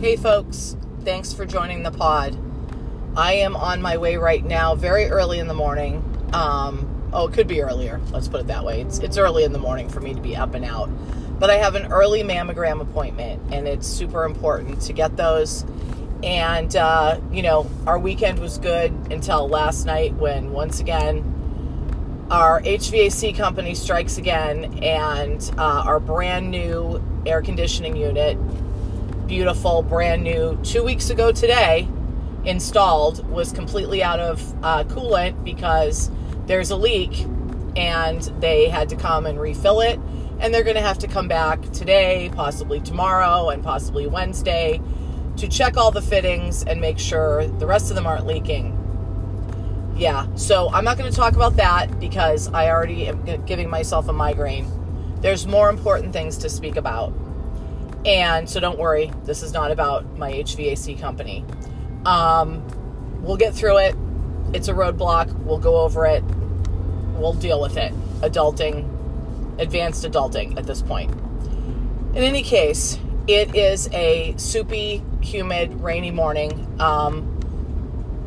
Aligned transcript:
Hey, 0.00 0.16
folks. 0.16 0.78
Thanks 1.04 1.34
for 1.34 1.44
joining 1.44 1.82
the 1.82 1.90
pod. 1.90 2.34
I 3.18 3.34
am 3.34 3.54
on 3.54 3.82
my 3.82 3.98
way 3.98 4.16
right 4.16 4.42
now, 4.42 4.74
very 4.74 5.04
early 5.04 5.38
in 5.38 5.46
the 5.46 5.52
morning. 5.52 6.02
Um, 6.32 7.10
oh, 7.12 7.28
it 7.28 7.34
could 7.34 7.46
be 7.46 7.60
earlier. 7.60 8.00
Let's 8.10 8.26
put 8.26 8.40
it 8.40 8.46
that 8.46 8.64
way. 8.64 8.80
It's, 8.80 8.98
it's 9.00 9.18
early 9.18 9.44
in 9.44 9.52
the 9.52 9.58
morning 9.58 9.90
for 9.90 10.00
me 10.00 10.14
to 10.14 10.20
be 10.22 10.34
up 10.34 10.54
and 10.54 10.64
out. 10.64 10.88
But 11.38 11.50
I 11.50 11.56
have 11.56 11.74
an 11.74 11.92
early 11.92 12.22
mammogram 12.22 12.80
appointment, 12.80 13.52
and 13.52 13.68
it's 13.68 13.86
super 13.86 14.24
important 14.24 14.80
to 14.80 14.94
get 14.94 15.18
those. 15.18 15.66
And, 16.22 16.74
uh, 16.74 17.20
you 17.30 17.42
know, 17.42 17.70
our 17.86 17.98
weekend 17.98 18.38
was 18.38 18.56
good 18.56 18.92
until 19.10 19.50
last 19.50 19.84
night 19.84 20.14
when, 20.14 20.52
once 20.52 20.80
again, 20.80 22.26
our 22.30 22.62
HVAC 22.62 23.36
company 23.36 23.74
strikes 23.74 24.16
again, 24.16 24.82
and 24.82 25.42
uh, 25.58 25.82
our 25.84 26.00
brand 26.00 26.50
new 26.50 27.04
air 27.26 27.42
conditioning 27.42 27.96
unit, 27.96 28.38
beautiful, 29.30 29.80
brand 29.80 30.24
new, 30.24 30.58
two 30.64 30.82
weeks 30.82 31.08
ago 31.08 31.30
today, 31.30 31.86
installed, 32.44 33.24
was 33.30 33.52
completely 33.52 34.02
out 34.02 34.18
of 34.18 34.42
uh, 34.64 34.82
coolant 34.82 35.44
because 35.44 36.10
there's 36.46 36.72
a 36.72 36.76
leak 36.76 37.24
and 37.76 38.22
they 38.40 38.68
had 38.68 38.88
to 38.88 38.96
come 38.96 39.26
and 39.26 39.40
refill 39.40 39.82
it. 39.82 40.00
And 40.40 40.52
they're 40.52 40.64
going 40.64 40.74
to 40.74 40.82
have 40.82 40.98
to 40.98 41.06
come 41.06 41.28
back 41.28 41.62
today, 41.70 42.28
possibly 42.34 42.80
tomorrow, 42.80 43.50
and 43.50 43.62
possibly 43.62 44.08
Wednesday 44.08 44.80
to 45.36 45.46
check 45.46 45.76
all 45.76 45.92
the 45.92 46.02
fittings 46.02 46.64
and 46.64 46.80
make 46.80 46.98
sure 46.98 47.46
the 47.46 47.68
rest 47.68 47.88
of 47.90 47.94
them 47.94 48.08
aren't 48.08 48.26
leaking. 48.26 48.76
Yeah, 49.96 50.26
so 50.34 50.70
I'm 50.72 50.82
not 50.82 50.98
going 50.98 51.08
to 51.08 51.16
talk 51.16 51.36
about 51.36 51.54
that 51.54 52.00
because 52.00 52.48
I 52.48 52.68
already 52.68 53.06
am 53.06 53.44
giving 53.46 53.70
myself 53.70 54.08
a 54.08 54.12
migraine. 54.12 54.66
There's 55.20 55.46
more 55.46 55.70
important 55.70 56.12
things 56.12 56.36
to 56.38 56.50
speak 56.50 56.74
about. 56.74 57.12
And 58.04 58.48
so 58.48 58.60
don't 58.60 58.78
worry, 58.78 59.12
this 59.24 59.42
is 59.42 59.52
not 59.52 59.70
about 59.70 60.16
my 60.16 60.32
HVAC 60.32 60.98
company. 60.98 61.44
Um, 62.06 62.66
we'll 63.22 63.36
get 63.36 63.54
through 63.54 63.78
it. 63.78 63.94
It's 64.54 64.68
a 64.68 64.72
roadblock. 64.72 65.32
We'll 65.44 65.58
go 65.58 65.80
over 65.80 66.06
it. 66.06 66.24
We'll 67.14 67.34
deal 67.34 67.60
with 67.60 67.76
it. 67.76 67.92
Adulting, 68.20 68.88
advanced 69.60 70.04
adulting 70.04 70.56
at 70.58 70.66
this 70.66 70.80
point. 70.80 71.10
In 72.14 72.24
any 72.24 72.42
case, 72.42 72.98
it 73.28 73.54
is 73.54 73.88
a 73.92 74.34
soupy, 74.38 75.02
humid, 75.20 75.80
rainy 75.80 76.10
morning. 76.10 76.66
Um, 76.80 77.36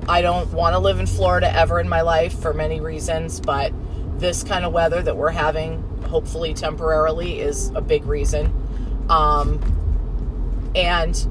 I 0.07 0.21
don't 0.21 0.51
want 0.53 0.73
to 0.73 0.79
live 0.79 0.99
in 0.99 1.07
Florida 1.07 1.53
ever 1.53 1.79
in 1.79 1.89
my 1.89 2.01
life 2.01 2.37
for 2.39 2.53
many 2.53 2.79
reasons, 2.79 3.39
but 3.39 3.73
this 4.19 4.43
kind 4.43 4.63
of 4.65 4.71
weather 4.71 5.01
that 5.01 5.17
we're 5.17 5.31
having, 5.31 5.81
hopefully 6.03 6.53
temporarily, 6.53 7.39
is 7.39 7.69
a 7.75 7.81
big 7.81 8.05
reason. 8.05 8.62
Um, 9.09 10.71
and 10.75 11.27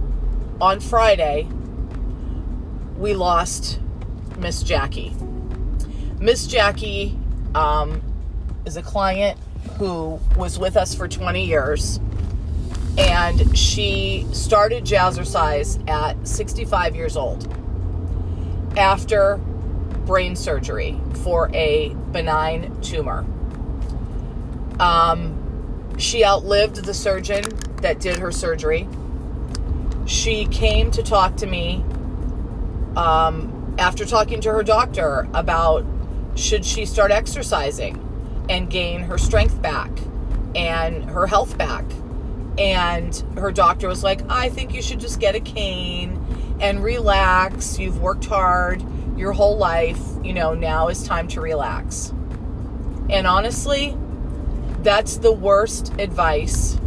on 0.60 0.80
Friday, 0.80 1.48
we 2.96 3.14
lost 3.14 3.80
Miss 4.38 4.62
Jackie. 4.62 5.14
Miss 6.18 6.46
Jackie 6.46 7.18
um, 7.54 8.00
is 8.64 8.76
a 8.76 8.82
client 8.82 9.38
who 9.78 10.20
was 10.36 10.58
with 10.58 10.76
us 10.76 10.94
for 10.94 11.08
20 11.08 11.44
years. 11.44 11.98
And 12.98 13.56
she 13.56 14.26
started 14.32 14.84
Jazzercise 14.84 15.88
at 15.88 16.28
65 16.28 16.94
years 16.94 17.16
old 17.16 17.52
after 18.76 19.38
brain 20.06 20.36
surgery 20.36 21.00
for 21.22 21.50
a 21.54 21.94
benign 22.12 22.80
tumor. 22.82 23.24
Um, 24.78 25.41
she 25.98 26.24
outlived 26.24 26.84
the 26.84 26.94
surgeon 26.94 27.44
that 27.82 28.00
did 28.00 28.18
her 28.18 28.32
surgery. 28.32 28.88
She 30.06 30.46
came 30.46 30.90
to 30.92 31.02
talk 31.02 31.36
to 31.36 31.46
me 31.46 31.84
um, 32.96 33.74
after 33.78 34.04
talking 34.04 34.40
to 34.42 34.52
her 34.52 34.62
doctor 34.62 35.28
about 35.34 35.84
should 36.34 36.64
she 36.64 36.86
start 36.86 37.10
exercising 37.10 37.98
and 38.48 38.68
gain 38.70 39.02
her 39.02 39.18
strength 39.18 39.60
back 39.62 39.90
and 40.54 41.04
her 41.04 41.26
health 41.26 41.56
back. 41.56 41.84
And 42.58 43.14
her 43.38 43.52
doctor 43.52 43.88
was 43.88 44.02
like, 44.02 44.20
I 44.30 44.48
think 44.50 44.74
you 44.74 44.82
should 44.82 45.00
just 45.00 45.20
get 45.20 45.34
a 45.34 45.40
cane 45.40 46.58
and 46.60 46.82
relax. 46.82 47.78
You've 47.78 48.00
worked 48.00 48.26
hard 48.26 48.82
your 49.16 49.32
whole 49.32 49.56
life. 49.56 50.00
You 50.22 50.34
know, 50.34 50.54
now 50.54 50.88
is 50.88 51.06
time 51.06 51.28
to 51.28 51.40
relax. 51.40 52.12
And 53.08 53.26
honestly, 53.26 53.96
that's 54.82 55.18
the 55.18 55.32
worst 55.32 55.92
advice 55.98 56.78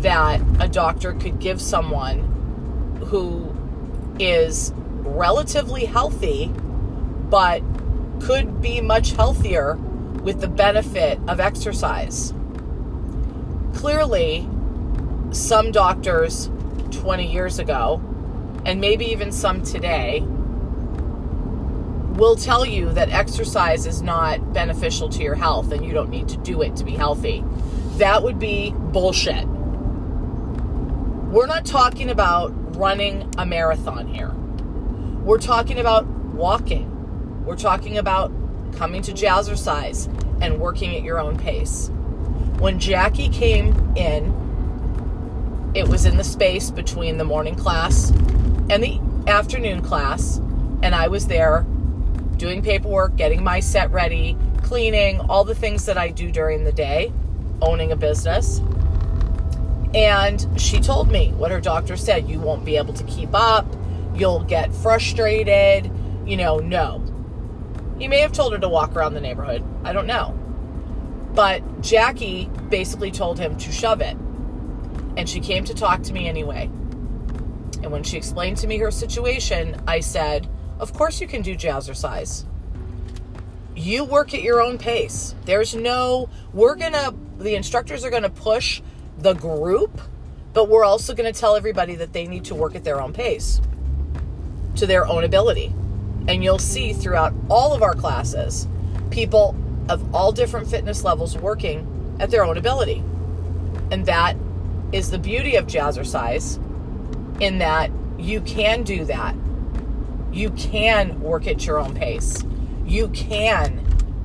that 0.00 0.40
a 0.60 0.68
doctor 0.68 1.12
could 1.14 1.38
give 1.38 1.60
someone 1.60 2.18
who 3.06 3.54
is 4.18 4.72
relatively 4.76 5.84
healthy 5.84 6.48
but 7.30 7.62
could 8.20 8.60
be 8.60 8.80
much 8.80 9.12
healthier 9.12 9.76
with 10.22 10.40
the 10.40 10.48
benefit 10.48 11.18
of 11.28 11.38
exercise. 11.38 12.32
Clearly, 13.74 14.48
some 15.30 15.70
doctors 15.70 16.50
20 16.90 17.30
years 17.30 17.58
ago, 17.58 18.00
and 18.64 18.80
maybe 18.80 19.06
even 19.06 19.30
some 19.30 19.62
today, 19.62 20.26
will 22.16 22.34
tell 22.34 22.64
you 22.64 22.92
that 22.92 23.10
exercise 23.10 23.86
is 23.86 24.00
not 24.00 24.54
beneficial 24.54 25.08
to 25.10 25.22
your 25.22 25.34
health 25.34 25.70
and 25.70 25.84
you 25.84 25.92
don't 25.92 26.08
need 26.08 26.28
to 26.28 26.38
do 26.38 26.62
it 26.62 26.74
to 26.76 26.84
be 26.84 26.92
healthy. 26.92 27.44
That 27.98 28.22
would 28.22 28.38
be 28.38 28.72
bullshit. 28.74 29.46
We're 31.28 31.46
not 31.46 31.66
talking 31.66 32.08
about 32.08 32.76
running 32.76 33.30
a 33.36 33.44
marathon 33.44 34.06
here. 34.06 34.30
We're 35.24 35.38
talking 35.38 35.78
about 35.78 36.06
walking. 36.06 37.44
We're 37.44 37.56
talking 37.56 37.98
about 37.98 38.32
coming 38.76 39.02
to 39.02 39.12
jazzercise 39.12 40.06
and 40.40 40.58
working 40.58 40.96
at 40.96 41.02
your 41.02 41.18
own 41.18 41.36
pace. 41.36 41.90
When 42.58 42.78
Jackie 42.78 43.28
came 43.28 43.74
in, 43.96 44.44
it 45.74 45.86
was 45.88 46.06
in 46.06 46.16
the 46.16 46.24
space 46.24 46.70
between 46.70 47.18
the 47.18 47.24
morning 47.24 47.54
class 47.54 48.10
and 48.70 48.82
the 48.82 48.98
afternoon 49.26 49.82
class, 49.82 50.38
and 50.82 50.94
I 50.94 51.08
was 51.08 51.26
there 51.26 51.66
doing 52.36 52.62
paperwork, 52.62 53.16
getting 53.16 53.42
my 53.42 53.60
set 53.60 53.90
ready, 53.90 54.36
cleaning, 54.62 55.20
all 55.20 55.44
the 55.44 55.54
things 55.54 55.86
that 55.86 55.96
I 55.96 56.10
do 56.10 56.30
during 56.30 56.64
the 56.64 56.72
day, 56.72 57.12
owning 57.62 57.92
a 57.92 57.96
business. 57.96 58.60
And 59.94 60.46
she 60.60 60.80
told 60.80 61.10
me 61.10 61.32
what 61.32 61.50
her 61.50 61.60
doctor 61.60 61.96
said 61.96 62.28
you 62.28 62.40
won't 62.40 62.64
be 62.64 62.76
able 62.76 62.92
to 62.94 63.04
keep 63.04 63.30
up, 63.32 63.66
you'll 64.14 64.44
get 64.44 64.74
frustrated, 64.74 65.90
you 66.26 66.36
know, 66.36 66.58
no. 66.58 67.02
He 67.98 68.08
may 68.08 68.20
have 68.20 68.32
told 68.32 68.52
her 68.52 68.58
to 68.58 68.68
walk 68.68 68.94
around 68.94 69.14
the 69.14 69.20
neighborhood. 69.20 69.64
I 69.84 69.92
don't 69.92 70.06
know. 70.06 70.32
But 71.34 71.80
Jackie 71.80 72.50
basically 72.68 73.10
told 73.10 73.38
him 73.38 73.56
to 73.56 73.72
shove 73.72 74.00
it. 74.00 74.16
And 75.16 75.28
she 75.28 75.40
came 75.40 75.64
to 75.64 75.74
talk 75.74 76.02
to 76.04 76.12
me 76.12 76.28
anyway. 76.28 76.64
And 77.82 77.90
when 77.90 78.02
she 78.02 78.16
explained 78.16 78.58
to 78.58 78.66
me 78.66 78.78
her 78.78 78.90
situation, 78.90 79.80
I 79.86 80.00
said, 80.00 80.48
Of 80.78 80.92
course 80.92 81.20
you 81.20 81.26
can 81.26 81.42
do 81.42 81.56
jazzercise. 81.56 82.44
You 83.74 84.04
work 84.04 84.34
at 84.34 84.42
your 84.42 84.60
own 84.60 84.78
pace. 84.78 85.34
There's 85.44 85.74
no, 85.74 86.28
we're 86.52 86.76
to, 86.92 87.14
the 87.38 87.54
instructors 87.54 88.04
are 88.04 88.10
to 88.22 88.30
push 88.30 88.82
the 89.18 89.34
group, 89.34 90.00
but 90.52 90.68
we're 90.68 90.84
also 90.84 91.14
to 91.32 91.38
tell 91.38 91.56
everybody 91.56 91.94
that 91.96 92.12
they 92.12 92.26
need 92.26 92.44
to 92.46 92.54
work 92.54 92.74
at 92.74 92.84
their 92.84 93.00
own 93.00 93.12
pace 93.12 93.60
to 94.76 94.86
their 94.86 95.06
own 95.06 95.24
ability. 95.24 95.74
And 96.28 96.42
you'll 96.42 96.58
see 96.58 96.92
throughout 96.92 97.34
all 97.48 97.72
of 97.72 97.82
our 97.82 97.94
classes 97.94 98.66
people 99.10 99.56
of 99.88 100.14
all 100.14 100.32
different 100.32 100.68
fitness 100.68 101.04
levels 101.04 101.36
working 101.38 102.16
at 102.20 102.30
their 102.30 102.44
own 102.44 102.58
ability. 102.58 103.02
And 103.90 104.04
that 104.06 104.36
is 104.92 105.10
the 105.10 105.18
beauty 105.18 105.56
of 105.56 105.66
jazzercise 105.66 106.60
in 107.40 107.58
that 107.58 107.90
you 108.18 108.40
can 108.40 108.82
do 108.82 109.04
that. 109.04 109.34
You 110.36 110.50
can 110.50 111.18
work 111.22 111.46
at 111.46 111.64
your 111.64 111.78
own 111.78 111.94
pace. 111.94 112.44
You 112.84 113.08
can 113.08 113.82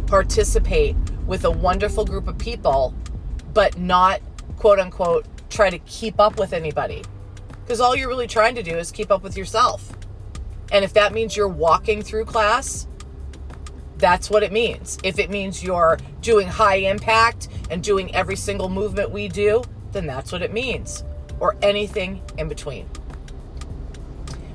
participate 0.07 0.97
with 1.25 1.45
a 1.45 1.49
wonderful 1.49 2.03
group 2.03 2.27
of 2.27 2.37
people, 2.37 2.93
but 3.53 3.77
not 3.77 4.19
quote 4.57 4.77
unquote 4.77 5.25
try 5.49 5.69
to 5.69 5.79
keep 5.79 6.19
up 6.19 6.37
with 6.37 6.51
anybody. 6.51 7.01
Because 7.63 7.79
all 7.79 7.95
you're 7.95 8.09
really 8.09 8.27
trying 8.27 8.55
to 8.55 8.61
do 8.61 8.75
is 8.75 8.91
keep 8.91 9.09
up 9.09 9.23
with 9.23 9.37
yourself. 9.37 9.93
And 10.73 10.83
if 10.83 10.91
that 10.95 11.13
means 11.13 11.37
you're 11.37 11.47
walking 11.47 12.01
through 12.01 12.25
class, 12.25 12.87
that's 13.97 14.29
what 14.29 14.43
it 14.43 14.51
means. 14.51 14.97
If 15.05 15.17
it 15.17 15.29
means 15.29 15.63
you're 15.63 15.97
doing 16.19 16.49
high 16.49 16.75
impact 16.75 17.47
and 17.69 17.81
doing 17.81 18.13
every 18.13 18.35
single 18.35 18.67
movement 18.67 19.11
we 19.11 19.29
do, 19.29 19.63
then 19.93 20.07
that's 20.07 20.33
what 20.33 20.41
it 20.41 20.51
means. 20.51 21.05
Or 21.39 21.55
anything 21.61 22.21
in 22.37 22.49
between. 22.49 22.89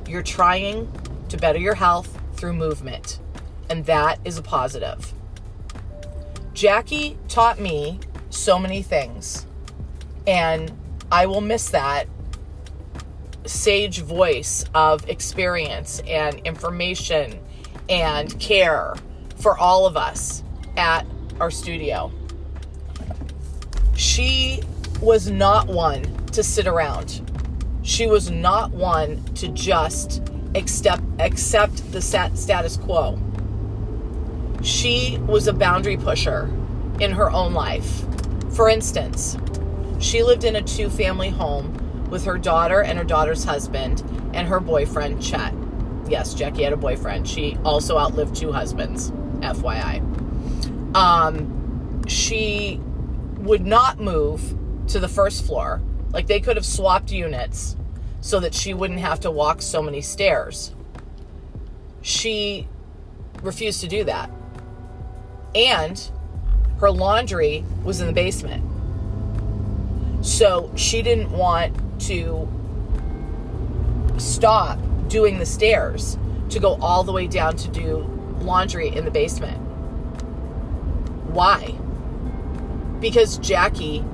You're 0.07 0.23
trying 0.23 0.93
to 1.29 1.37
better 1.37 1.59
your 1.59 1.75
health 1.75 2.21
through 2.35 2.53
movement, 2.53 3.21
and 3.69 3.85
that 3.87 4.19
is 4.25 4.39
a 4.39 4.43
positive. 4.43 5.13
Jackie 6.55 7.19
taught 7.29 7.61
me 7.61 8.01
so 8.31 8.59
many 8.59 8.83
things, 8.83 9.47
and 10.27 10.73
I 11.11 11.27
will 11.27 11.41
miss 11.41 11.71
that 11.71 12.09
sage 13.45 14.01
voice 14.01 14.65
of 14.75 15.09
experience 15.09 16.01
and 16.07 16.35
information 16.41 17.39
and 17.89 18.39
care 18.41 18.95
for 19.37 19.57
all 19.57 19.87
of 19.87 19.97
us 19.97 20.43
at 20.77 21.07
our 21.41 21.51
studio. 21.51 22.11
She 23.95 24.63
was 25.01 25.31
not 25.31 25.69
one 25.69 26.03
to 26.29 26.43
sit 26.43 26.67
around. 26.67 27.23
She 27.83 28.07
was 28.07 28.31
not 28.31 28.73
one 28.73 29.23
to 29.35 29.49
just 29.49 30.23
accept 30.55 31.03
accept 31.19 31.93
the 31.93 32.01
status 32.01 32.77
quo. 32.77 33.19
She 34.63 35.19
was 35.27 35.47
a 35.47 35.53
boundary 35.53 35.97
pusher 35.97 36.51
in 37.01 37.13
her 37.13 37.31
own 37.31 37.53
life. 37.53 38.05
For 38.55 38.69
instance, 38.69 39.37
she 39.99 40.23
lived 40.23 40.45
in 40.45 40.57
a 40.57 40.63
two-family 40.63 41.31
home 41.31 42.09
with 42.11 42.25
her 42.25 42.39
daughter 42.39 42.83
and 42.83 42.99
her 42.99 43.05
daughter's 43.05 43.45
husband 43.45 44.03
and 44.35 44.47
her 44.47 44.61
boyfriend 44.61 45.23
Chet. 45.23 45.55
Yes, 46.09 46.35
Jackie 46.35 46.63
had 46.63 46.73
a 46.73 46.77
boyfriend. 46.77 47.29
She 47.29 47.57
also 47.65 47.99
outlived 47.99 48.37
two 48.37 48.53
husbands, 48.53 49.11
FYI. 49.41 50.03
Um, 50.95 52.07
she 52.07 52.81
would 53.39 53.67
not 53.67 54.01
move 54.01 54.57
to 54.89 55.01
the 55.01 55.09
first 55.09 55.45
floor. 55.45 55.83
Like 56.13 56.27
they 56.27 56.41
could 56.41 56.57
have 56.57 56.67
swapped 56.67 57.11
units 57.11 57.77
so 58.21 58.41
that 58.41 58.55
she 58.55 58.75
wouldn't 58.75 59.01
have 59.01 59.21
to 59.21 59.31
walk 59.31 59.63
so 59.63 59.83
many 59.83 60.01
stairs. 60.01 60.76
She 62.07 62.69
refused 63.43 63.81
to 63.81 63.89
do 63.89 64.05
that. 64.05 64.31
And 65.57 66.09
her 66.79 66.89
laundry 66.89 67.65
was 67.83 68.01
in 68.01 68.07
the 68.07 68.13
basement. 68.13 68.65
So 70.25 70.71
she 70.77 71.03
didn't 71.03 71.33
want 71.33 71.75
to 72.03 72.49
stop 74.19 74.79
doing 75.09 75.41
the 75.41 75.47
stairs 75.47 76.17
to 76.51 76.61
go 76.61 76.75
all 76.81 77.03
the 77.03 77.11
way 77.11 77.27
down 77.27 77.57
to 77.57 77.69
do 77.71 77.97
laundry 78.41 78.95
in 78.95 79.05
the 79.05 79.11
basement. 79.11 79.59
Why? 81.33 81.73
Because 83.01 83.39
Jackie 83.39 84.05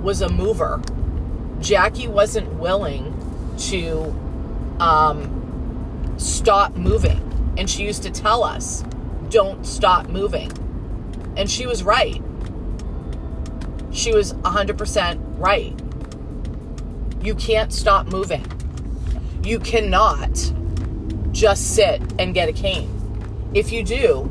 was 0.00 0.22
a 0.22 0.30
mover. 0.30 0.80
Jackie 1.60 2.08
wasn't 2.08 2.50
willing 2.54 3.14
to 3.68 4.04
um, 4.80 6.14
stop 6.16 6.74
moving. 6.76 7.28
And 7.56 7.68
she 7.68 7.84
used 7.84 8.02
to 8.04 8.10
tell 8.10 8.42
us, 8.42 8.84
don't 9.28 9.66
stop 9.66 10.08
moving. 10.08 10.50
And 11.36 11.50
she 11.50 11.66
was 11.66 11.82
right. 11.82 12.22
She 13.92 14.12
was 14.12 14.32
100% 14.34 15.20
right. 15.38 15.78
You 17.22 17.34
can't 17.34 17.72
stop 17.72 18.06
moving. 18.06 18.44
You 19.44 19.58
cannot 19.58 20.52
just 21.32 21.74
sit 21.74 22.00
and 22.18 22.34
get 22.34 22.48
a 22.48 22.52
cane. 22.52 23.50
If 23.54 23.72
you 23.72 23.82
do, 23.82 24.30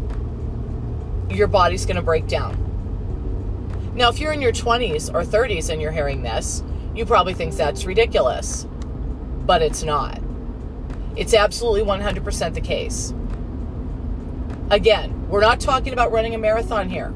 your 1.30 1.48
body's 1.48 1.86
going 1.86 1.96
to 1.96 2.02
break 2.02 2.28
down. 2.28 2.58
Now, 3.96 4.10
if 4.10 4.20
you're 4.20 4.32
in 4.32 4.42
your 4.42 4.54
20s 4.54 5.14
or 5.14 5.24
30s 5.24 5.70
and 5.70 5.82
you're 5.82 5.92
hearing 5.92 6.24
this, 6.24 6.64
you 6.96 7.06
probably 7.06 7.34
think 7.34 7.56
that's 7.56 7.86
ridiculous, 7.86 8.66
but 9.46 9.62
it's 9.62 9.84
not. 9.84 10.21
It's 11.16 11.34
absolutely 11.34 11.84
100% 11.84 12.54
the 12.54 12.62
case. 12.62 13.14
Again, 14.70 15.28
we're 15.28 15.42
not 15.42 15.60
talking 15.60 15.92
about 15.92 16.12
running 16.12 16.34
a 16.36 16.38
marathon 16.38 16.90
here. 16.90 17.14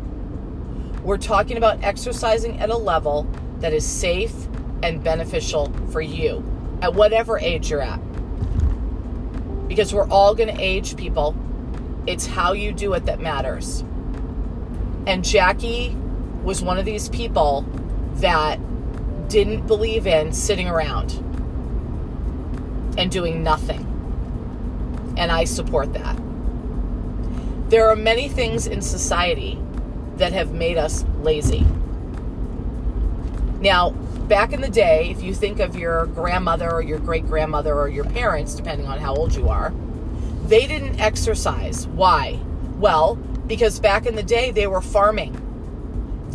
We're 1.04 1.18
talking 1.18 1.58
about 1.58 1.84
exercising 1.84 2.60
at 2.60 2.70
a 2.70 2.76
level 2.78 3.28
that 3.60 3.74
is 3.74 3.86
safe 3.86 4.34
and 4.84 5.04
beneficial 5.04 5.72
for 5.92 6.02
you 6.02 6.44
at 6.82 6.94
whatever 6.94 7.40
age 7.40 7.70
you're 7.70 7.82
at. 7.82 8.00
Because 9.68 9.94
we're 9.94 10.10
all 10.10 10.36
going 10.36 10.54
to 10.54 10.62
age, 10.62 10.98
people. 10.98 11.36
It's 12.06 12.26
how 12.26 12.54
you 12.54 12.72
do 12.72 12.94
it 12.94 13.06
that 13.06 13.20
matters. 13.20 13.82
And 15.08 15.24
Jackie 15.24 15.96
was 16.44 16.62
one 16.62 16.78
of 16.78 16.86
these 16.86 17.10
people 17.10 17.62
that 18.16 18.60
didn't 19.30 19.66
believe 19.68 20.06
in 20.06 20.34
sitting 20.34 20.68
around 20.68 21.14
and 22.98 23.12
doing 23.12 23.44
nothing. 23.44 23.85
And 25.18 25.32
I 25.32 25.46
support 25.46 25.94
that. 25.94 26.18
There 27.70 27.90
are 27.90 27.96
many 27.96 28.30
things 28.30 28.68
in 28.68 28.82
society 28.82 29.60
that 30.18 30.34
have 30.34 30.54
made 30.54 30.78
us 30.78 31.06
lazy. 31.22 31.66
Now, 33.60 33.92
back 34.28 34.54
in 34.54 34.62
the 34.62 34.70
day, 34.70 35.10
if 35.10 35.24
you 35.24 35.34
think 35.34 35.60
of 35.60 35.76
your 35.76 36.08
grandmother 36.08 36.72
or 36.72 36.82
your 36.82 37.00
great 37.00 37.26
grandmother 37.26 37.74
or 37.74 37.88
your 37.88 38.06
parents, 38.06 38.54
depending 38.54 38.88
on 38.88 39.00
how 39.00 39.16
old 39.16 39.34
you 39.34 39.50
are, 39.50 39.74
they 40.46 40.68
didn't 40.68 41.00
exercise. 41.00 41.88
Why? 41.88 42.40
Well, 42.78 43.16
because 43.16 43.80
back 43.80 44.06
in 44.06 44.16
the 44.16 44.24
day 44.24 44.52
they 44.52 44.68
were 44.68 44.82
farming 44.82 45.42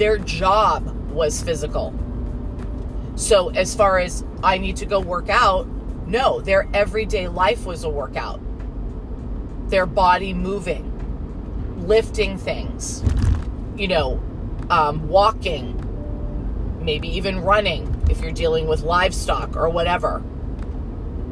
their 0.00 0.16
job 0.16 0.88
was 1.10 1.42
physical. 1.42 1.92
So, 3.16 3.50
as 3.50 3.74
far 3.74 3.98
as 3.98 4.24
I 4.42 4.56
need 4.56 4.76
to 4.76 4.86
go 4.86 4.98
work 4.98 5.28
out, 5.28 5.66
no, 6.06 6.40
their 6.40 6.66
everyday 6.72 7.28
life 7.28 7.66
was 7.66 7.84
a 7.84 7.90
workout. 7.90 8.40
Their 9.70 9.86
body 9.86 10.34
moving, 10.34 11.86
lifting 11.86 12.36
things, 12.36 13.04
you 13.76 13.86
know, 13.86 14.20
um, 14.68 15.08
walking, 15.08 15.76
maybe 16.84 17.08
even 17.16 17.40
running 17.40 18.04
if 18.10 18.20
you're 18.20 18.32
dealing 18.32 18.66
with 18.66 18.82
livestock 18.82 19.56
or 19.56 19.68
whatever. 19.68 20.22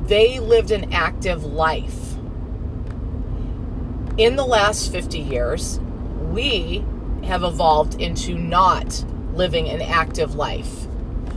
They 0.04 0.38
lived 0.38 0.70
an 0.70 0.92
active 0.92 1.44
life. 1.44 2.14
In 4.16 4.36
the 4.36 4.46
last 4.46 4.92
50 4.92 5.18
years, 5.18 5.80
we 6.30 6.84
have 7.24 7.42
evolved 7.42 8.00
into 8.00 8.38
not 8.38 9.04
living 9.34 9.68
an 9.68 9.82
active 9.82 10.36
life. 10.36 10.86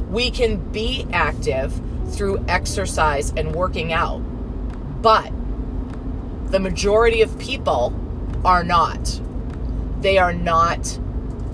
We 0.09 0.29
can 0.29 0.57
be 0.71 1.07
active 1.11 1.79
through 2.09 2.45
exercise 2.47 3.33
and 3.35 3.55
working 3.55 3.91
out, 3.91 4.19
but 5.01 5.31
the 6.51 6.59
majority 6.59 7.21
of 7.21 7.37
people 7.39 7.93
are 8.45 8.63
not. 8.63 9.19
They 10.01 10.17
are 10.17 10.33
not 10.33 10.99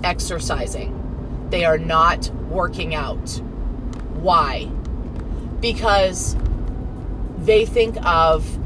exercising. 0.03 1.47
They 1.49 1.65
are 1.65 1.77
not 1.77 2.29
working 2.49 2.93
out. 2.95 3.29
Why? 4.15 4.65
Because 5.59 6.35
they 7.37 7.65
think 7.65 7.97
of 8.05 8.57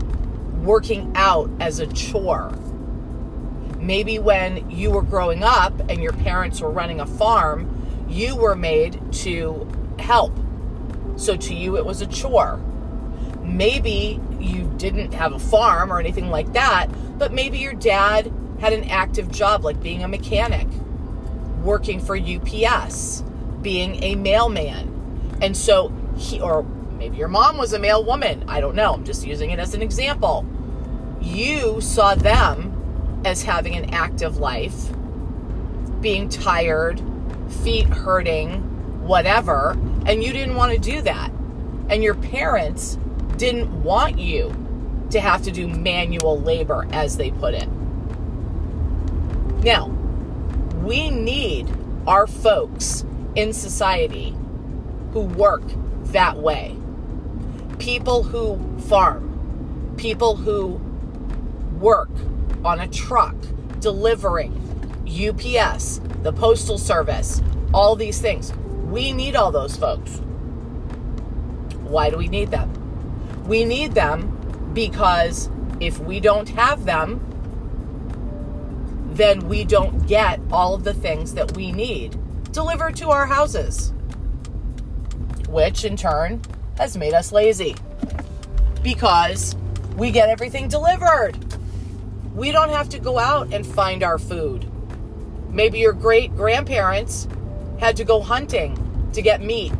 working 0.64 1.12
out 1.16 1.50
as 1.60 1.80
a 1.80 1.88
chore 1.88 2.58
Maybe 3.82 4.20
when 4.20 4.70
you 4.70 4.92
were 4.92 5.02
growing 5.02 5.44
up 5.44 5.74
and 5.90 6.04
your 6.04 6.14
parents 6.14 6.62
were 6.62 6.70
running 6.70 7.00
a 7.00 7.08
farm, 7.08 8.06
you 8.08 8.36
were 8.36 8.56
made 8.56 9.12
to 9.14 9.68
help. 9.98 10.38
So 11.16 11.36
to 11.36 11.56
you, 11.56 11.78
it 11.78 11.86
was 11.86 12.00
a 12.02 12.06
chore. 12.06 12.62
Maybe 13.52 14.20
you 14.40 14.72
didn't 14.78 15.14
have 15.14 15.34
a 15.34 15.40
farm 15.40 15.92
or 15.92 16.00
anything 16.00 16.30
like 16.30 16.54
that, 16.54 16.88
but 17.20 17.34
maybe 17.34 17.58
your 17.58 17.74
dad 17.74 18.32
had 18.60 18.74
an 18.74 18.86
active 18.86 19.32
job 19.32 19.64
like 19.64 19.82
being 19.82 20.04
a 20.04 20.08
mechanic, 20.08 20.68
working 21.64 22.00
for 22.00 22.18
UPS, 22.18 23.24
being 23.62 24.02
a 24.04 24.16
mailman. 24.16 25.38
And 25.42 25.56
so 25.56 25.94
he, 26.16 26.40
or 26.40 26.64
maybe 26.98 27.18
your 27.18 27.28
mom 27.28 27.58
was 27.58 27.74
a 27.74 27.80
mail 27.80 28.04
woman. 28.04 28.46
I 28.48 28.62
don't 28.62 28.76
know. 28.76 28.94
I'm 28.94 29.04
just 29.04 29.26
using 29.26 29.52
it 29.52 29.60
as 29.60 29.74
an 29.74 29.82
example. 29.82 30.46
You 31.20 31.82
saw 31.82 32.16
them 32.16 33.22
as 33.26 33.44
having 33.44 33.76
an 33.76 33.94
active 33.94 34.38
life, 34.38 34.92
being 36.00 36.30
tired, 36.30 37.02
feet 37.64 37.88
hurting, 37.88 38.62
whatever, 39.06 39.72
and 40.06 40.24
you 40.24 40.32
didn't 40.32 40.56
want 40.56 40.72
to 40.72 40.80
do 40.80 41.02
that. 41.02 41.32
And 41.90 42.04
your 42.04 42.16
parents 42.16 42.98
didn't 43.42 43.84
want 43.84 44.20
you 44.20 44.54
to 45.10 45.20
have 45.20 45.42
to 45.42 45.50
do 45.50 45.68
manual 45.68 46.40
labor, 46.40 46.88
as 46.92 47.18
they 47.18 47.32
put 47.32 47.56
it. 47.56 47.68
Now, 49.64 49.88
we 50.84 51.10
need 51.10 51.68
our 52.06 52.28
folks 52.28 53.04
in 53.36 53.52
society 53.52 54.38
who 55.12 55.22
work 55.22 55.64
that 56.12 56.38
way. 56.38 56.78
People 57.80 58.22
who 58.22 58.60
farm, 58.82 59.96
people 59.98 60.36
who 60.36 60.80
work 61.80 62.12
on 62.64 62.80
a 62.80 62.88
truck, 62.88 63.36
delivering, 63.80 64.54
UPS, 65.08 66.00
the 66.22 66.32
Postal 66.32 66.78
Service, 66.78 67.42
all 67.74 67.96
these 67.96 68.22
things. 68.22 68.54
We 68.92 69.12
need 69.12 69.36
all 69.36 69.52
those 69.52 69.76
folks. 69.76 70.22
Why 71.82 72.12
do 72.12 72.18
we 72.18 72.28
need 72.28 72.52
them? 72.52 72.81
We 73.52 73.66
need 73.66 73.96
them 73.96 74.72
because 74.74 75.50
if 75.82 76.00
we 76.00 76.22
don't 76.22 76.48
have 76.48 76.86
them, 76.86 77.20
then 79.12 79.50
we 79.50 79.66
don't 79.66 80.08
get 80.08 80.40
all 80.54 80.74
of 80.74 80.86
the 80.86 80.94
things 80.94 81.34
that 81.34 81.52
we 81.58 81.74
need 81.74 82.18
delivered 82.54 82.96
to 82.96 83.10
our 83.10 83.26
houses, 83.26 83.92
which 85.50 85.84
in 85.84 85.98
turn 85.98 86.42
has 86.78 86.96
made 86.96 87.14
us 87.14 87.34
lazy 87.34 87.76
because 88.84 89.58
we 89.98 90.12
get 90.12 90.30
everything 90.30 90.70
delivered. 90.70 91.34
We 92.34 92.54
don't 92.54 92.70
have 92.70 92.88
to 92.88 93.00
go 93.00 93.20
out 93.20 93.54
and 93.54 93.68
find 93.68 94.02
our 94.02 94.18
food. 94.18 94.66
Maybe 95.50 95.80
your 95.80 95.92
great 95.92 96.34
grandparents 96.38 97.28
had 97.82 97.98
to 97.98 98.06
go 98.06 98.22
hunting 98.22 99.10
to 99.12 99.22
get 99.22 99.42
meat. 99.42 99.74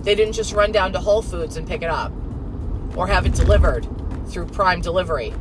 They 0.00 0.14
didn't 0.14 0.32
just 0.32 0.54
run 0.54 0.72
down 0.72 0.94
to 0.94 0.98
Whole 0.98 1.20
Foods 1.20 1.58
and 1.58 1.68
pick 1.68 1.82
it 1.82 1.90
up 1.90 2.10
or 2.96 3.06
have 3.06 3.26
it 3.26 3.34
delivered 3.34 3.86
through 4.28 4.46
Prime 4.46 4.80
Delivery. 4.80 5.32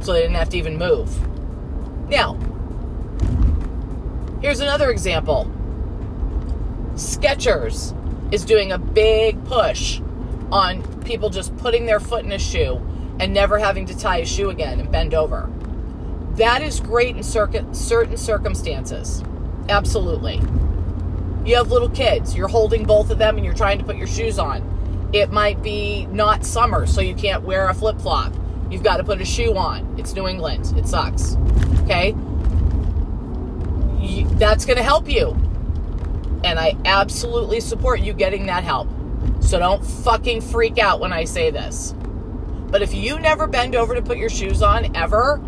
So 0.00 0.12
they 0.12 0.22
didn't 0.22 0.36
have 0.36 0.48
to 0.50 0.58
even 0.58 0.78
move. 0.78 1.10
Now, 2.08 2.34
here's 4.40 4.60
another 4.60 4.90
example 4.90 5.50
Skechers 6.94 7.94
is 8.32 8.44
doing 8.44 8.72
a 8.72 8.78
big 8.78 9.42
push 9.44 10.00
on 10.50 10.82
people 11.02 11.30
just 11.30 11.56
putting 11.56 11.86
their 11.86 12.00
foot 12.00 12.24
in 12.24 12.32
a 12.32 12.38
shoe 12.38 12.80
and 13.18 13.32
never 13.32 13.58
having 13.58 13.86
to 13.86 13.96
tie 13.96 14.18
a 14.18 14.26
shoe 14.26 14.50
again 14.50 14.80
and 14.80 14.90
bend 14.90 15.14
over. 15.14 15.50
That 16.34 16.62
is 16.62 16.80
great 16.80 17.16
in 17.16 17.22
certain 17.22 18.16
circumstances. 18.16 19.22
Absolutely. 19.68 20.40
You 21.44 21.56
have 21.56 21.70
little 21.70 21.88
kids, 21.88 22.34
you're 22.34 22.48
holding 22.48 22.84
both 22.84 23.10
of 23.10 23.18
them 23.18 23.36
and 23.36 23.44
you're 23.44 23.54
trying 23.54 23.78
to 23.78 23.84
put 23.84 23.96
your 23.96 24.06
shoes 24.06 24.38
on. 24.38 24.68
It 25.12 25.30
might 25.30 25.62
be 25.62 26.06
not 26.06 26.44
summer, 26.44 26.86
so 26.86 27.00
you 27.00 27.14
can't 27.14 27.42
wear 27.42 27.68
a 27.68 27.74
flip 27.74 28.00
flop. 28.00 28.32
You've 28.70 28.82
got 28.82 28.96
to 28.96 29.04
put 29.04 29.20
a 29.20 29.24
shoe 29.24 29.56
on. 29.56 29.98
It's 29.98 30.14
New 30.14 30.26
England. 30.26 30.72
It 30.76 30.88
sucks. 30.88 31.36
Okay? 31.82 32.12
That's 34.38 34.64
going 34.64 34.78
to 34.78 34.82
help 34.82 35.08
you. 35.08 35.32
And 36.44 36.58
I 36.58 36.76
absolutely 36.86 37.60
support 37.60 38.00
you 38.00 38.14
getting 38.14 38.46
that 38.46 38.64
help. 38.64 38.88
So 39.40 39.58
don't 39.58 39.84
fucking 39.84 40.40
freak 40.40 40.78
out 40.78 41.00
when 41.00 41.12
I 41.12 41.24
say 41.24 41.50
this. 41.50 41.94
But 42.70 42.80
if 42.80 42.94
you 42.94 43.18
never 43.18 43.46
bend 43.46 43.76
over 43.76 43.94
to 43.94 44.00
put 44.00 44.16
your 44.16 44.30
shoes 44.30 44.62
on 44.62 44.96
ever, 44.96 45.42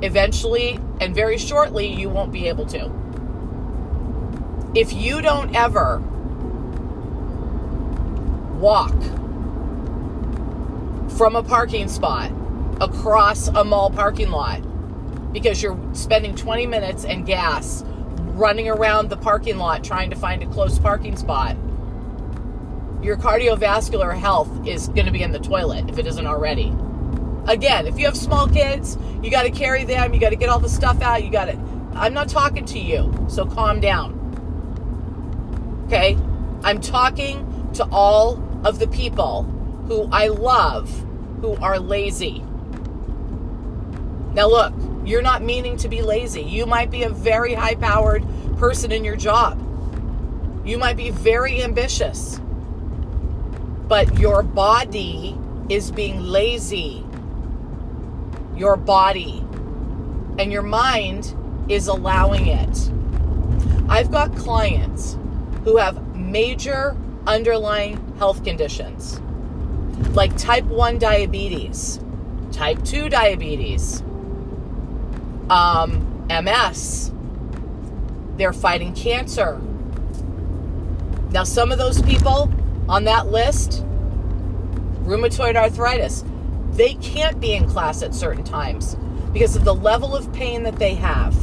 eventually 0.00 0.80
and 1.00 1.14
very 1.14 1.36
shortly, 1.36 1.86
you 1.86 2.08
won't 2.08 2.32
be 2.32 2.48
able 2.48 2.64
to. 2.66 2.90
If 4.74 4.92
you 4.92 5.20
don't 5.20 5.54
ever 5.54 6.02
walk 8.60 8.94
from 11.16 11.36
a 11.36 11.42
parking 11.42 11.88
spot 11.88 12.32
across 12.80 13.48
a 13.48 13.64
mall 13.64 13.90
parking 13.90 14.30
lot 14.30 14.60
because 15.32 15.62
you're 15.62 15.78
spending 15.94 16.34
20 16.34 16.66
minutes 16.66 17.04
and 17.04 17.26
gas 17.26 17.84
running 18.34 18.68
around 18.68 19.10
the 19.10 19.16
parking 19.16 19.58
lot 19.58 19.84
trying 19.84 20.10
to 20.10 20.16
find 20.16 20.42
a 20.42 20.46
close 20.46 20.78
parking 20.78 21.16
spot, 21.16 21.56
your 23.02 23.16
cardiovascular 23.16 24.16
health 24.16 24.66
is 24.66 24.88
going 24.88 25.06
to 25.06 25.12
be 25.12 25.22
in 25.22 25.30
the 25.30 25.38
toilet 25.38 25.88
if 25.88 25.98
it 25.98 26.06
isn't 26.06 26.26
already. 26.26 26.74
Again, 27.46 27.86
if 27.86 27.98
you 27.98 28.06
have 28.06 28.16
small 28.16 28.48
kids, 28.48 28.96
you 29.22 29.30
got 29.30 29.42
to 29.42 29.50
carry 29.50 29.84
them, 29.84 30.14
you 30.14 30.20
got 30.20 30.30
to 30.30 30.36
get 30.36 30.48
all 30.48 30.58
the 30.58 30.68
stuff 30.68 31.02
out, 31.02 31.22
you 31.22 31.30
got 31.30 31.46
to. 31.46 31.58
I'm 31.94 32.14
not 32.14 32.28
talking 32.28 32.64
to 32.66 32.78
you, 32.78 33.26
so 33.28 33.44
calm 33.44 33.80
down. 33.80 34.20
Okay? 35.86 36.16
I'm 36.62 36.80
talking 36.80 37.70
to 37.74 37.84
all 37.92 38.36
of 38.64 38.78
the 38.78 38.86
people 38.88 39.42
who 39.86 40.08
I 40.10 40.28
love 40.28 40.90
who 41.40 41.56
are 41.56 41.78
lazy. 41.78 42.42
Now, 44.32 44.48
look, 44.48 44.72
you're 45.04 45.22
not 45.22 45.42
meaning 45.42 45.76
to 45.78 45.88
be 45.88 46.02
lazy. 46.02 46.42
You 46.42 46.66
might 46.66 46.90
be 46.90 47.02
a 47.02 47.10
very 47.10 47.54
high 47.54 47.74
powered 47.74 48.24
person 48.56 48.92
in 48.92 49.04
your 49.04 49.16
job, 49.16 49.60
you 50.64 50.78
might 50.78 50.96
be 50.96 51.10
very 51.10 51.62
ambitious, 51.62 52.40
but 53.88 54.18
your 54.18 54.42
body 54.42 55.38
is 55.68 55.90
being 55.90 56.22
lazy. 56.22 57.04
Your 58.56 58.76
body 58.76 59.40
and 60.38 60.52
your 60.52 60.62
mind 60.62 61.34
is 61.68 61.88
allowing 61.88 62.46
it. 62.46 62.90
I've 63.88 64.10
got 64.10 64.34
clients 64.36 65.18
who 65.64 65.76
have 65.76 66.16
major 66.16 66.96
underlying 67.26 67.96
health 68.18 68.44
conditions 68.44 69.20
like 70.14 70.36
type 70.36 70.64
1 70.64 70.98
diabetes, 70.98 72.00
type 72.52 72.82
2 72.84 73.08
diabetes, 73.08 74.02
um, 75.50 76.26
MS. 76.28 77.12
They're 78.36 78.52
fighting 78.52 78.94
cancer. 78.94 79.60
Now, 81.30 81.44
some 81.44 81.72
of 81.72 81.78
those 81.78 82.00
people 82.02 82.52
on 82.88 83.04
that 83.04 83.28
list, 83.28 83.84
rheumatoid 85.04 85.56
arthritis, 85.56 86.24
they 86.72 86.94
can't 86.94 87.40
be 87.40 87.54
in 87.54 87.68
class 87.68 88.02
at 88.02 88.14
certain 88.14 88.44
times 88.44 88.96
because 89.32 89.56
of 89.56 89.64
the 89.64 89.74
level 89.74 90.14
of 90.14 90.32
pain 90.32 90.62
that 90.64 90.76
they 90.76 90.94
have. 90.94 91.34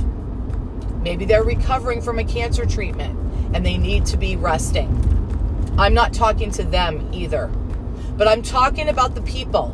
Maybe 1.02 1.26
they're 1.26 1.44
recovering 1.44 2.02
from 2.02 2.20
a 2.20 2.24
cancer 2.24 2.66
treatment 2.66 3.18
and 3.54 3.66
they 3.66 3.78
need 3.78 4.06
to 4.08 4.18
be 4.18 4.36
resting. 4.36 5.11
I'm 5.82 5.96
not 5.96 6.14
talking 6.14 6.52
to 6.52 6.64
them 6.64 7.10
either. 7.12 7.48
But 8.16 8.28
I'm 8.28 8.44
talking 8.44 8.88
about 8.88 9.16
the 9.16 9.22
people 9.24 9.70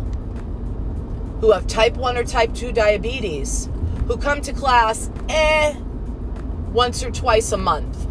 who 1.41 1.51
have 1.51 1.67
type 1.67 1.97
1 1.97 2.17
or 2.17 2.23
type 2.23 2.53
2 2.53 2.71
diabetes 2.71 3.67
who 4.07 4.15
come 4.15 4.39
to 4.43 4.53
class 4.53 5.09
eh 5.27 5.75
once 6.71 7.03
or 7.03 7.11
twice 7.11 7.51
a 7.51 7.57
month. 7.57 8.07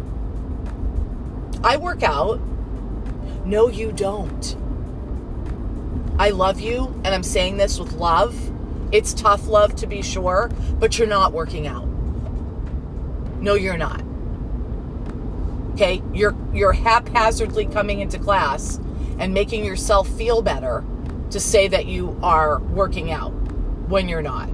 I 1.63 1.77
work 1.77 2.03
out. 2.03 2.39
No, 3.45 3.67
you 3.67 3.91
don't. 3.91 4.55
I 6.19 6.29
love 6.29 6.59
you, 6.59 6.93
and 7.03 7.07
I'm 7.07 7.23
saying 7.23 7.57
this 7.57 7.79
with 7.79 7.93
love. 7.93 8.35
It's 8.91 9.11
tough 9.15 9.47
love 9.47 9.75
to 9.77 9.87
be 9.87 10.03
sure, 10.03 10.51
but 10.79 10.99
you're 10.99 11.07
not 11.07 11.33
working 11.33 11.65
out. 11.65 11.87
No, 13.39 13.55
you're 13.55 13.75
not. 13.75 14.06
Okay, 15.77 16.01
you're 16.11 16.35
you're 16.53 16.73
haphazardly 16.73 17.67
coming 17.67 17.99
into 17.99 18.17
class 18.17 18.79
and 19.19 19.31
making 19.31 19.63
yourself 19.63 20.09
feel 20.09 20.41
better 20.41 20.83
to 21.29 21.39
say 21.39 21.67
that 21.67 21.85
you 21.85 22.17
are 22.23 22.57
working 22.57 23.11
out 23.11 23.29
when 23.87 24.09
you're 24.09 24.23
not. 24.23 24.49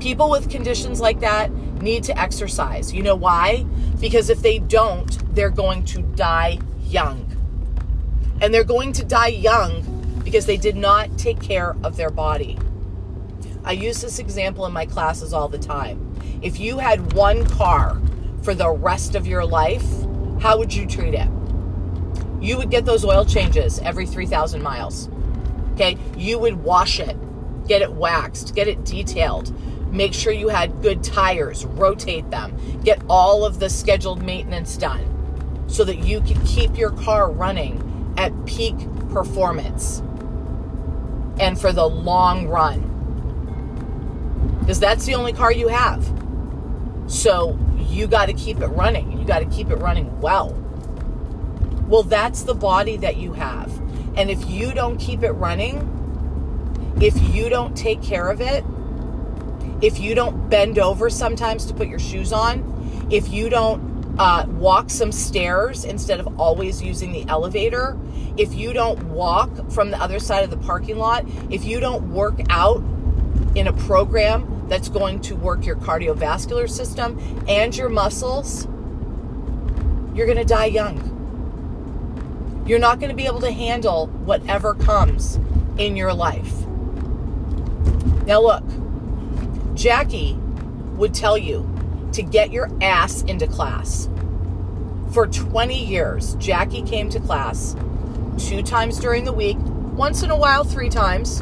People 0.00 0.30
with 0.30 0.48
conditions 0.48 0.98
like 1.02 1.20
that 1.20 1.52
need 1.82 2.04
to 2.04 2.18
exercise. 2.18 2.94
You 2.94 3.02
know 3.02 3.16
why? 3.16 3.66
Because 4.00 4.30
if 4.30 4.40
they 4.40 4.60
don't, 4.60 5.34
they're 5.34 5.50
going 5.50 5.84
to 5.84 6.00
die 6.00 6.58
young. 6.86 7.26
And 8.40 8.54
they're 8.54 8.64
going 8.64 8.94
to 8.94 9.04
die 9.04 9.26
young 9.26 9.82
because 10.24 10.46
they 10.46 10.56
did 10.56 10.74
not 10.74 11.18
take 11.18 11.38
care 11.38 11.76
of 11.84 11.98
their 11.98 12.08
body. 12.08 12.58
I 13.62 13.72
use 13.72 14.00
this 14.00 14.20
example 14.20 14.64
in 14.64 14.72
my 14.72 14.86
classes 14.86 15.34
all 15.34 15.50
the 15.50 15.58
time. 15.58 16.16
If 16.40 16.58
you 16.58 16.78
had 16.78 17.12
one 17.12 17.44
car 17.44 18.00
for 18.42 18.54
the 18.54 18.70
rest 18.70 19.14
of 19.14 19.26
your 19.26 19.44
life, 19.44 19.86
how 20.40 20.58
would 20.58 20.72
you 20.72 20.86
treat 20.86 21.14
it? 21.14 21.28
You 22.40 22.56
would 22.56 22.70
get 22.70 22.84
those 22.84 23.04
oil 23.04 23.24
changes 23.24 23.78
every 23.80 24.06
3,000 24.06 24.62
miles. 24.62 25.08
Okay. 25.72 25.96
You 26.16 26.38
would 26.38 26.62
wash 26.62 27.00
it, 27.00 27.16
get 27.66 27.82
it 27.82 27.92
waxed, 27.92 28.54
get 28.54 28.68
it 28.68 28.84
detailed. 28.84 29.52
Make 29.92 30.12
sure 30.12 30.32
you 30.32 30.48
had 30.48 30.82
good 30.82 31.02
tires, 31.02 31.64
rotate 31.64 32.30
them, 32.30 32.56
get 32.82 33.00
all 33.08 33.44
of 33.44 33.58
the 33.58 33.70
scheduled 33.70 34.22
maintenance 34.22 34.76
done 34.76 35.64
so 35.66 35.84
that 35.84 35.98
you 35.98 36.20
can 36.20 36.40
keep 36.44 36.76
your 36.76 36.90
car 36.90 37.30
running 37.30 38.14
at 38.16 38.32
peak 38.46 38.76
performance 39.10 40.00
and 41.40 41.58
for 41.60 41.72
the 41.72 41.86
long 41.86 42.48
run. 42.48 42.84
Because 44.60 44.80
that's 44.80 45.06
the 45.06 45.14
only 45.14 45.32
car 45.32 45.52
you 45.52 45.68
have. 45.68 46.06
So 47.08 47.58
you 47.78 48.06
got 48.06 48.26
to 48.26 48.34
keep 48.34 48.60
it 48.60 48.68
running. 48.68 49.18
You 49.18 49.24
got 49.24 49.40
to 49.40 49.46
keep 49.46 49.70
it 49.70 49.76
running 49.76 50.20
well. 50.20 50.52
Well, 51.88 52.02
that's 52.02 52.42
the 52.42 52.54
body 52.54 52.98
that 52.98 53.16
you 53.16 53.32
have. 53.32 53.74
And 54.16 54.30
if 54.30 54.48
you 54.48 54.72
don't 54.72 54.98
keep 54.98 55.22
it 55.22 55.32
running, 55.32 55.94
if 57.00 57.16
you 57.34 57.48
don't 57.48 57.76
take 57.76 58.02
care 58.02 58.28
of 58.28 58.40
it, 58.40 58.62
if 59.80 59.98
you 59.98 60.14
don't 60.14 60.50
bend 60.50 60.78
over 60.78 61.08
sometimes 61.08 61.64
to 61.66 61.74
put 61.74 61.88
your 61.88 61.98
shoes 61.98 62.32
on, 62.32 63.08
if 63.10 63.30
you 63.30 63.48
don't 63.48 64.18
uh, 64.18 64.44
walk 64.48 64.90
some 64.90 65.12
stairs 65.12 65.84
instead 65.84 66.20
of 66.20 66.38
always 66.38 66.82
using 66.82 67.12
the 67.12 67.24
elevator, 67.28 67.96
if 68.36 68.52
you 68.54 68.72
don't 68.72 69.02
walk 69.04 69.70
from 69.70 69.90
the 69.90 70.02
other 70.02 70.18
side 70.18 70.44
of 70.44 70.50
the 70.50 70.56
parking 70.58 70.98
lot, 70.98 71.24
if 71.48 71.64
you 71.64 71.80
don't 71.80 72.10
work 72.10 72.40
out 72.50 72.82
in 73.54 73.66
a 73.66 73.72
program 73.72 74.57
that's 74.68 74.88
going 74.88 75.20
to 75.22 75.36
work 75.36 75.66
your 75.66 75.76
cardiovascular 75.76 76.68
system 76.68 77.18
and 77.48 77.76
your 77.76 77.88
muscles, 77.88 78.66
you're 80.14 80.26
going 80.26 80.38
to 80.38 80.44
die 80.44 80.66
young. 80.66 81.14
You're 82.66 82.78
not 82.78 83.00
going 83.00 83.10
to 83.10 83.16
be 83.16 83.26
able 83.26 83.40
to 83.40 83.50
handle 83.50 84.08
whatever 84.08 84.74
comes 84.74 85.38
in 85.78 85.96
your 85.96 86.12
life. 86.12 86.66
Now, 88.26 88.42
look, 88.42 88.64
Jackie 89.74 90.34
would 90.96 91.14
tell 91.14 91.38
you 91.38 91.68
to 92.12 92.22
get 92.22 92.52
your 92.52 92.70
ass 92.82 93.22
into 93.22 93.46
class 93.46 94.08
For 95.12 95.26
20 95.26 95.84
years, 95.86 96.34
Jackie 96.34 96.82
came 96.82 97.08
to 97.10 97.20
class 97.20 97.74
two 98.36 98.62
times 98.62 98.98
during 98.98 99.24
the 99.24 99.32
week, 99.32 99.56
once 99.58 100.22
in 100.22 100.30
a 100.30 100.36
while, 100.36 100.64
three 100.64 100.90
times, 100.90 101.40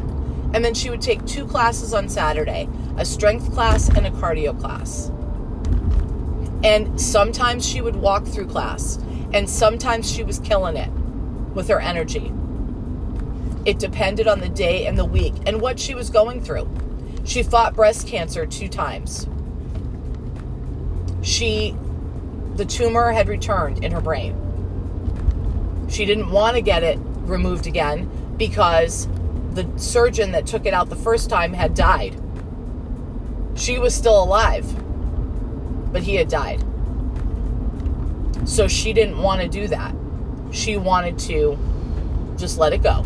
and 0.53 0.63
then 0.63 0.73
she 0.73 0.89
would 0.89 1.01
take 1.01 1.25
two 1.25 1.45
classes 1.45 1.93
on 1.93 2.07
Saturday 2.07 2.69
a 2.97 3.05
strength 3.05 3.53
class 3.53 3.89
and 3.89 4.05
a 4.05 4.11
cardio 4.11 4.59
class. 4.59 5.11
And 6.63 6.99
sometimes 6.99 7.67
she 7.67 7.81
would 7.81 7.95
walk 7.95 8.25
through 8.25 8.47
class, 8.47 8.97
and 9.33 9.49
sometimes 9.49 10.11
she 10.11 10.23
was 10.23 10.39
killing 10.39 10.75
it 10.75 10.89
with 11.53 11.67
her 11.67 11.79
energy. 11.79 12.31
It 13.65 13.79
depended 13.79 14.27
on 14.27 14.39
the 14.39 14.49
day 14.49 14.87
and 14.87 14.97
the 14.97 15.05
week 15.05 15.33
and 15.45 15.61
what 15.61 15.79
she 15.79 15.93
was 15.93 16.09
going 16.09 16.41
through. 16.41 16.69
She 17.25 17.43
fought 17.43 17.75
breast 17.75 18.07
cancer 18.07 18.45
two 18.45 18.69
times. 18.69 19.27
She, 21.21 21.75
the 22.55 22.65
tumor 22.65 23.11
had 23.11 23.27
returned 23.27 23.83
in 23.83 23.91
her 23.91 24.01
brain. 24.01 24.35
She 25.89 26.05
didn't 26.05 26.31
want 26.31 26.55
to 26.55 26.61
get 26.61 26.83
it 26.83 26.97
removed 27.01 27.67
again 27.67 28.09
because 28.37 29.07
the 29.53 29.67
surgeon 29.75 30.31
that 30.31 30.47
took 30.47 30.65
it 30.65 30.73
out 30.73 30.89
the 30.89 30.95
first 30.95 31.29
time 31.29 31.53
had 31.53 31.73
died. 31.73 32.15
She 33.57 33.79
was 33.79 33.93
still 33.95 34.23
alive, 34.23 34.65
but 35.91 36.03
he 36.03 36.15
had 36.15 36.29
died. 36.29 36.63
So 38.45 38.67
she 38.67 38.93
didn't 38.93 39.17
want 39.17 39.41
to 39.41 39.47
do 39.47 39.67
that. 39.67 39.95
She 40.51 40.77
wanted 40.77 41.17
to 41.19 41.57
just 42.37 42.59
let 42.59 42.71
it 42.71 42.83
go. 42.83 43.03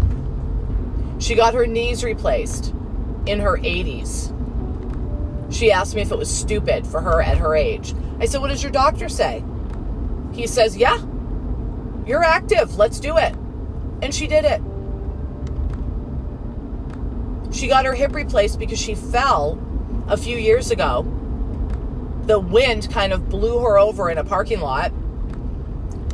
She 1.19 1.35
got 1.35 1.53
her 1.53 1.65
knees 1.65 2.03
replaced 2.03 2.73
in 3.25 3.39
her 3.39 3.57
80s. 3.57 4.33
She 5.53 5.71
asked 5.71 5.95
me 5.95 6.01
if 6.01 6.11
it 6.11 6.17
was 6.17 6.29
stupid 6.29 6.85
for 6.85 7.01
her 7.01 7.21
at 7.21 7.37
her 7.37 7.55
age. 7.55 7.93
I 8.19 8.25
said, 8.25 8.41
What 8.41 8.49
does 8.49 8.61
your 8.61 8.71
doctor 8.71 9.07
say? 9.07 9.43
He 10.33 10.47
says, 10.47 10.75
Yeah, 10.75 10.97
you're 12.05 12.23
active. 12.23 12.75
Let's 12.75 12.99
do 12.99 13.17
it. 13.17 13.33
And 14.01 14.13
she 14.13 14.27
did 14.27 14.45
it. 14.45 14.61
She 17.53 17.67
got 17.67 17.85
her 17.85 17.93
hip 17.93 18.13
replaced 18.13 18.59
because 18.59 18.79
she 18.79 18.95
fell 18.95 19.55
a 20.11 20.17
few 20.17 20.37
years 20.37 20.71
ago. 20.71 21.03
The 22.25 22.37
wind 22.37 22.91
kind 22.91 23.13
of 23.13 23.29
blew 23.29 23.59
her 23.59 23.79
over 23.79 24.09
in 24.11 24.17
a 24.17 24.23
parking 24.25 24.59
lot. 24.59 24.91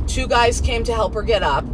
Two 0.05 0.27
guys 0.27 0.61
came 0.61 0.83
to 0.83 0.93
help 0.93 1.15
her 1.15 1.23
get 1.23 1.41
up 1.41 1.65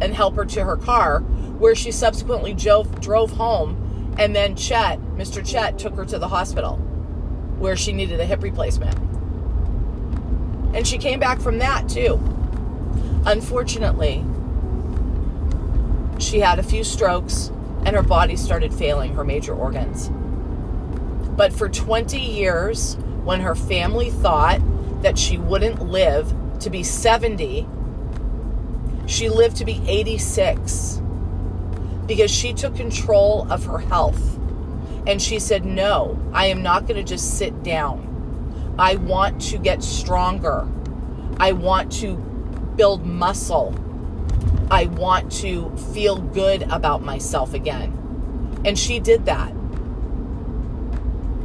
and 0.00 0.14
help 0.14 0.36
her 0.36 0.44
to 0.44 0.64
her 0.64 0.76
car, 0.76 1.20
where 1.58 1.74
she 1.74 1.90
subsequently 1.90 2.54
drove, 2.54 3.00
drove 3.00 3.32
home. 3.32 4.14
And 4.18 4.34
then 4.34 4.54
Chet, 4.54 5.00
Mr. 5.16 5.44
Chet, 5.44 5.76
took 5.76 5.96
her 5.96 6.04
to 6.04 6.18
the 6.18 6.28
hospital 6.28 6.76
where 7.58 7.76
she 7.76 7.92
needed 7.92 8.20
a 8.20 8.24
hip 8.24 8.42
replacement. 8.42 8.96
And 10.74 10.86
she 10.86 10.96
came 10.96 11.18
back 11.18 11.40
from 11.40 11.58
that 11.58 11.88
too. 11.88 12.20
Unfortunately, 13.26 14.24
she 16.20 16.38
had 16.38 16.60
a 16.60 16.62
few 16.62 16.84
strokes 16.84 17.50
and 17.84 17.96
her 17.96 18.02
body 18.02 18.36
started 18.36 18.72
failing 18.72 19.14
her 19.14 19.24
major 19.24 19.54
organs. 19.54 20.10
But 21.36 21.52
for 21.52 21.68
20 21.68 22.18
years, 22.18 22.96
when 23.24 23.40
her 23.40 23.54
family 23.54 24.10
thought 24.10 24.60
that 25.02 25.18
she 25.18 25.38
wouldn't 25.38 25.82
live 25.82 26.32
to 26.60 26.70
be 26.70 26.82
70, 26.82 27.66
she 29.06 29.28
lived 29.28 29.56
to 29.56 29.64
be 29.64 29.82
86 29.86 31.00
because 32.06 32.30
she 32.30 32.52
took 32.52 32.76
control 32.76 33.50
of 33.50 33.64
her 33.64 33.78
health. 33.78 34.38
And 35.06 35.20
she 35.20 35.38
said, 35.38 35.64
No, 35.64 36.18
I 36.32 36.46
am 36.46 36.62
not 36.62 36.86
going 36.86 36.96
to 36.96 37.02
just 37.02 37.36
sit 37.36 37.62
down. 37.62 38.74
I 38.78 38.96
want 38.96 39.40
to 39.42 39.58
get 39.58 39.82
stronger. 39.82 40.66
I 41.38 41.52
want 41.52 41.92
to 42.00 42.16
build 42.76 43.04
muscle. 43.04 43.74
I 44.70 44.86
want 44.86 45.30
to 45.32 45.74
feel 45.92 46.18
good 46.18 46.62
about 46.64 47.02
myself 47.02 47.54
again. 47.54 47.92
And 48.64 48.78
she 48.78 48.98
did 48.98 49.26
that. 49.26 49.52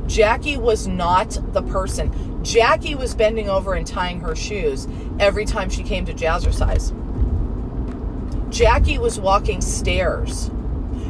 Jackie 0.10 0.58
was 0.58 0.88
not 0.88 1.38
the 1.54 1.62
person. 1.62 2.44
Jackie 2.44 2.96
was 2.96 3.14
bending 3.14 3.48
over 3.48 3.76
and 3.76 3.86
tying 3.86 4.20
her 4.22 4.36
shoes 4.36 4.88
every 5.20 5.46
time 5.46 5.70
she 5.70 5.84
came 5.84 6.06
to 6.06 6.14
jazzercise. 6.14 6.96
Jackie 8.50 8.98
was 8.98 9.20
walking 9.20 9.62
stairs. 9.62 10.50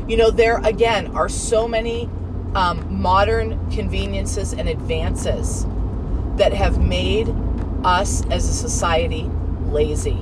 You 0.07 0.17
know, 0.17 0.31
there 0.31 0.57
again 0.57 1.15
are 1.15 1.29
so 1.29 1.67
many 1.67 2.09
um, 2.55 3.01
modern 3.01 3.71
conveniences 3.71 4.53
and 4.53 4.67
advances 4.67 5.65
that 6.35 6.51
have 6.53 6.83
made 6.83 7.33
us 7.85 8.25
as 8.29 8.49
a 8.49 8.53
society 8.53 9.29
lazy. 9.67 10.17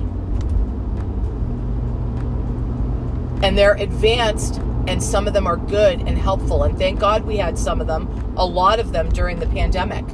And 3.42 3.56
they're 3.56 3.74
advanced, 3.74 4.60
and 4.88 5.02
some 5.02 5.26
of 5.26 5.34
them 5.34 5.46
are 5.46 5.58
good 5.58 6.00
and 6.00 6.16
helpful. 6.16 6.62
And 6.64 6.78
thank 6.78 6.98
God 6.98 7.24
we 7.24 7.36
had 7.36 7.58
some 7.58 7.82
of 7.82 7.86
them, 7.86 8.08
a 8.38 8.46
lot 8.46 8.80
of 8.80 8.90
them 8.90 9.10
during 9.10 9.38
the 9.38 9.46
pandemic. 9.46 10.06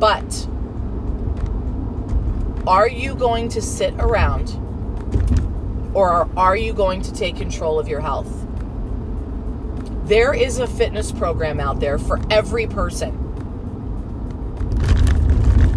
But 0.00 0.48
are 2.66 2.88
you 2.88 3.14
going 3.14 3.50
to 3.50 3.60
sit 3.60 3.92
around 3.98 4.56
or 5.94 6.26
are 6.38 6.56
you 6.56 6.72
going 6.72 7.02
to 7.02 7.12
take 7.12 7.36
control 7.36 7.78
of 7.78 7.86
your 7.86 8.00
health? 8.00 8.32
There 10.06 10.32
is 10.32 10.58
a 10.58 10.66
fitness 10.66 11.12
program 11.12 11.60
out 11.60 11.80
there 11.80 11.98
for 11.98 12.18
every 12.30 12.66
person. 12.66 13.26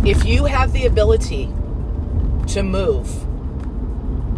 If 0.06 0.24
you 0.24 0.46
have 0.46 0.72
the 0.72 0.86
ability 0.86 1.48
to 2.48 2.64
move 2.64 3.24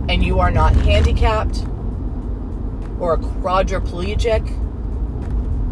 and 0.10 0.24
you 0.24 0.40
are 0.40 0.50
not 0.50 0.76
handicapped 0.78 1.64
or 3.00 3.14
a 3.14 3.18
quadriplegic 3.18 4.62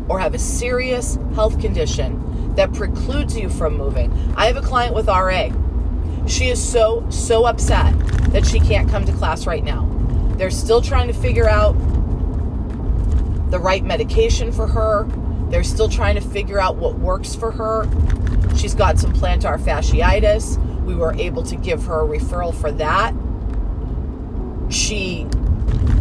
or 0.10 0.20
have 0.20 0.34
a 0.34 0.40
serious 0.40 1.18
health 1.36 1.60
condition 1.60 2.54
that 2.56 2.74
precludes 2.74 3.38
you 3.38 3.50
from 3.50 3.78
moving. 3.78 4.12
I 4.36 4.48
have 4.48 4.58
a 4.58 4.62
client 4.62 4.94
with 4.94 5.08
RA. 5.08 5.50
She 6.28 6.50
is 6.50 6.62
so, 6.62 7.06
so 7.10 7.46
upset 7.46 7.98
that 8.32 8.46
she 8.46 8.60
can't 8.60 8.90
come 8.90 9.06
to 9.06 9.14
class 9.14 9.48
right 9.48 9.64
now. 9.64 9.88
They're 10.38 10.52
still 10.52 10.82
trying 10.82 11.08
to 11.08 11.14
figure 11.14 11.48
out 11.48 11.74
the 13.52 13.60
right 13.60 13.84
medication 13.84 14.52
for 14.52 14.68
her. 14.68 15.08
They're 15.50 15.64
still 15.64 15.90
trying 15.90 16.16
to 16.16 16.22
figure 16.22 16.60
out 16.60 16.78
what 16.78 17.00
works 17.00 17.36
for 17.36 17.52
her. 17.52 17.88
She's 18.56 18.74
got 18.74 19.00
some 19.00 19.14
plantar 19.14 19.60
fasciitis. 19.60 20.58
We 20.84 20.96
were 20.96 21.14
able 21.14 21.44
to 21.44 21.56
give 21.56 21.86
her 21.86 22.02
a 22.02 22.08
referral 22.08 22.54
for 22.54 22.72
that. 22.74 23.14
She 24.74 25.28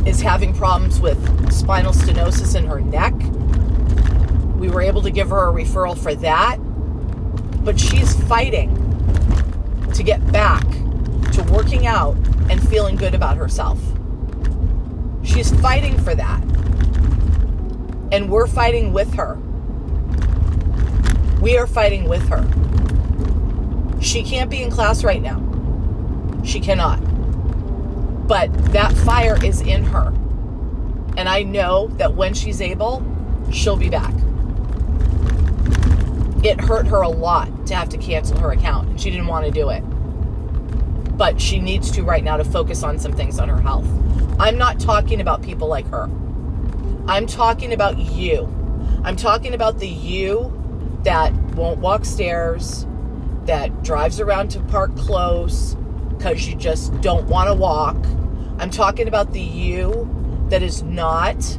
is 0.07 0.21
having 0.21 0.55
problems 0.55 1.01
with 1.01 1.53
spinal 1.53 1.93
stenosis 1.93 2.57
in 2.57 2.67
her 2.67 2.81
neck. 2.81 3.15
We 4.59 4.69
were 4.69 4.81
able 4.83 5.03
to 5.03 5.11
give 5.11 5.31
her 5.31 5.49
a 5.49 5.53
referral 5.53 5.97
for 5.97 6.15
that. 6.17 6.57
But 7.65 7.79
she's 7.79 8.15
fighting 8.25 8.75
to 9.95 10.03
get 10.03 10.33
back 10.33 10.65
to 11.33 11.43
working 11.51 11.87
out 11.87 12.17
and 12.51 12.67
feeling 12.69 12.97
good 12.97 13.15
about 13.15 13.37
herself. 13.37 13.79
She's 15.23 15.53
fighting 15.61 15.99
for 15.99 16.15
that. 16.15 16.43
And 18.13 18.31
we're 18.31 18.47
fighting 18.47 18.93
with 18.93 19.13
her. 19.15 19.39
We 21.41 21.57
are 21.57 21.67
fighting 21.67 22.09
with 22.09 22.27
her. 22.29 22.47
She 24.01 24.23
can't 24.23 24.51
be 24.51 24.63
in 24.63 24.71
class 24.71 25.05
right 25.05 25.23
now. 25.23 25.43
She 26.45 26.61
cannot. 26.61 27.10
But 28.31 28.55
that 28.67 28.93
fire 28.93 29.45
is 29.45 29.61
in 29.61 29.83
her. 29.83 30.15
And 31.17 31.29
I 31.29 31.43
know 31.43 31.89
that 31.95 32.15
when 32.15 32.33
she's 32.33 32.61
able, 32.61 33.05
she'll 33.51 33.77
be 33.77 33.89
back. 33.91 34.15
It 36.45 36.61
hurt 36.61 36.87
her 36.87 37.03
a 37.03 37.09
lot 37.09 37.67
to 37.67 37.75
have 37.75 37.89
to 37.89 37.99
cancel 37.99 38.39
her 38.39 38.53
account. 38.53 39.01
She 39.01 39.11
didn't 39.11 39.27
want 39.27 39.47
to 39.47 39.51
do 39.51 39.71
it. 39.71 39.81
But 41.19 41.41
she 41.41 41.59
needs 41.59 41.91
to 41.91 42.05
right 42.05 42.23
now 42.23 42.37
to 42.37 42.45
focus 42.45 42.85
on 42.85 43.01
some 43.01 43.11
things 43.11 43.41
on 43.41 43.49
her 43.49 43.61
health. 43.61 43.89
I'm 44.39 44.57
not 44.57 44.79
talking 44.79 45.21
about 45.21 45.43
people 45.43 45.67
like 45.67 45.89
her. 45.89 46.09
I'm 47.09 47.27
talking 47.27 47.73
about 47.73 47.99
you. 47.99 48.45
I'm 49.03 49.17
talking 49.17 49.55
about 49.55 49.81
the 49.81 49.89
you 49.89 50.57
that 51.03 51.33
won't 51.57 51.81
walk 51.81 52.05
stairs, 52.05 52.87
that 53.47 53.83
drives 53.83 54.21
around 54.21 54.53
to 54.53 54.61
park 54.61 54.97
close 54.97 55.75
because 56.17 56.47
you 56.47 56.55
just 56.55 56.99
don't 57.01 57.27
want 57.27 57.49
to 57.49 57.55
walk. 57.55 57.97
I'm 58.61 58.71
talking 58.71 59.09
about 59.09 59.33
the 59.33 59.41
you 59.41 60.47
that 60.51 60.63
is 60.63 60.83
not 60.83 61.59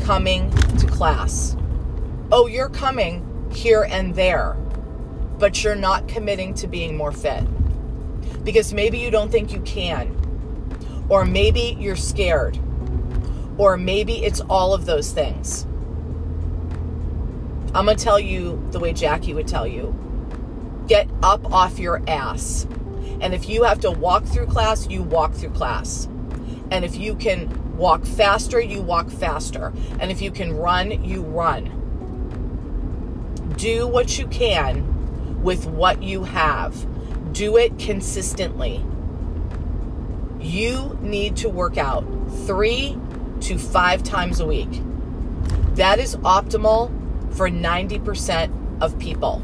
coming 0.00 0.52
to 0.78 0.86
class. 0.86 1.56
Oh, 2.30 2.46
you're 2.46 2.68
coming 2.68 3.50
here 3.52 3.82
and 3.90 4.14
there, 4.14 4.54
but 5.38 5.64
you're 5.64 5.74
not 5.74 6.06
committing 6.06 6.54
to 6.54 6.68
being 6.68 6.96
more 6.96 7.10
fit 7.10 7.44
because 8.44 8.72
maybe 8.72 8.98
you 8.98 9.10
don't 9.10 9.32
think 9.32 9.52
you 9.52 9.60
can 9.62 10.16
or 11.08 11.24
maybe 11.24 11.76
you're 11.80 11.96
scared. 11.96 12.56
Or 13.58 13.76
maybe 13.76 14.24
it's 14.24 14.40
all 14.40 14.74
of 14.74 14.86
those 14.86 15.10
things. 15.12 15.64
I'm 17.74 17.84
going 17.84 17.96
to 17.96 18.04
tell 18.04 18.20
you 18.20 18.66
the 18.70 18.78
way 18.78 18.92
Jackie 18.92 19.34
would 19.34 19.48
tell 19.48 19.66
you 19.66 19.98
get 20.86 21.08
up 21.22 21.52
off 21.52 21.78
your 21.78 22.02
ass 22.08 22.66
And 23.22 23.34
if 23.34 23.48
you 23.48 23.62
have 23.62 23.80
to 23.80 23.90
walk 23.90 24.24
through 24.24 24.46
class, 24.46 24.88
you 24.88 25.02
walk 25.02 25.32
through 25.32 25.50
class. 25.50 26.08
And 26.72 26.86
if 26.86 26.96
you 26.96 27.14
can 27.14 27.76
walk 27.76 28.06
faster, 28.06 28.58
you 28.58 28.80
walk 28.80 29.10
faster. 29.10 29.74
And 30.00 30.10
if 30.10 30.22
you 30.22 30.30
can 30.30 30.56
run, 30.56 31.04
you 31.04 31.20
run. 31.20 31.66
Do 33.58 33.86
what 33.86 34.18
you 34.18 34.26
can 34.28 35.42
with 35.42 35.66
what 35.66 36.02
you 36.02 36.24
have. 36.24 36.86
Do 37.34 37.58
it 37.58 37.78
consistently. 37.78 38.82
You 40.40 40.98
need 41.02 41.36
to 41.36 41.50
work 41.50 41.76
out 41.76 42.06
three 42.46 42.98
to 43.42 43.58
five 43.58 44.02
times 44.02 44.40
a 44.40 44.46
week. 44.46 44.80
That 45.74 45.98
is 45.98 46.16
optimal 46.16 46.90
for 47.34 47.50
90% 47.50 48.80
of 48.80 48.98
people. 48.98 49.42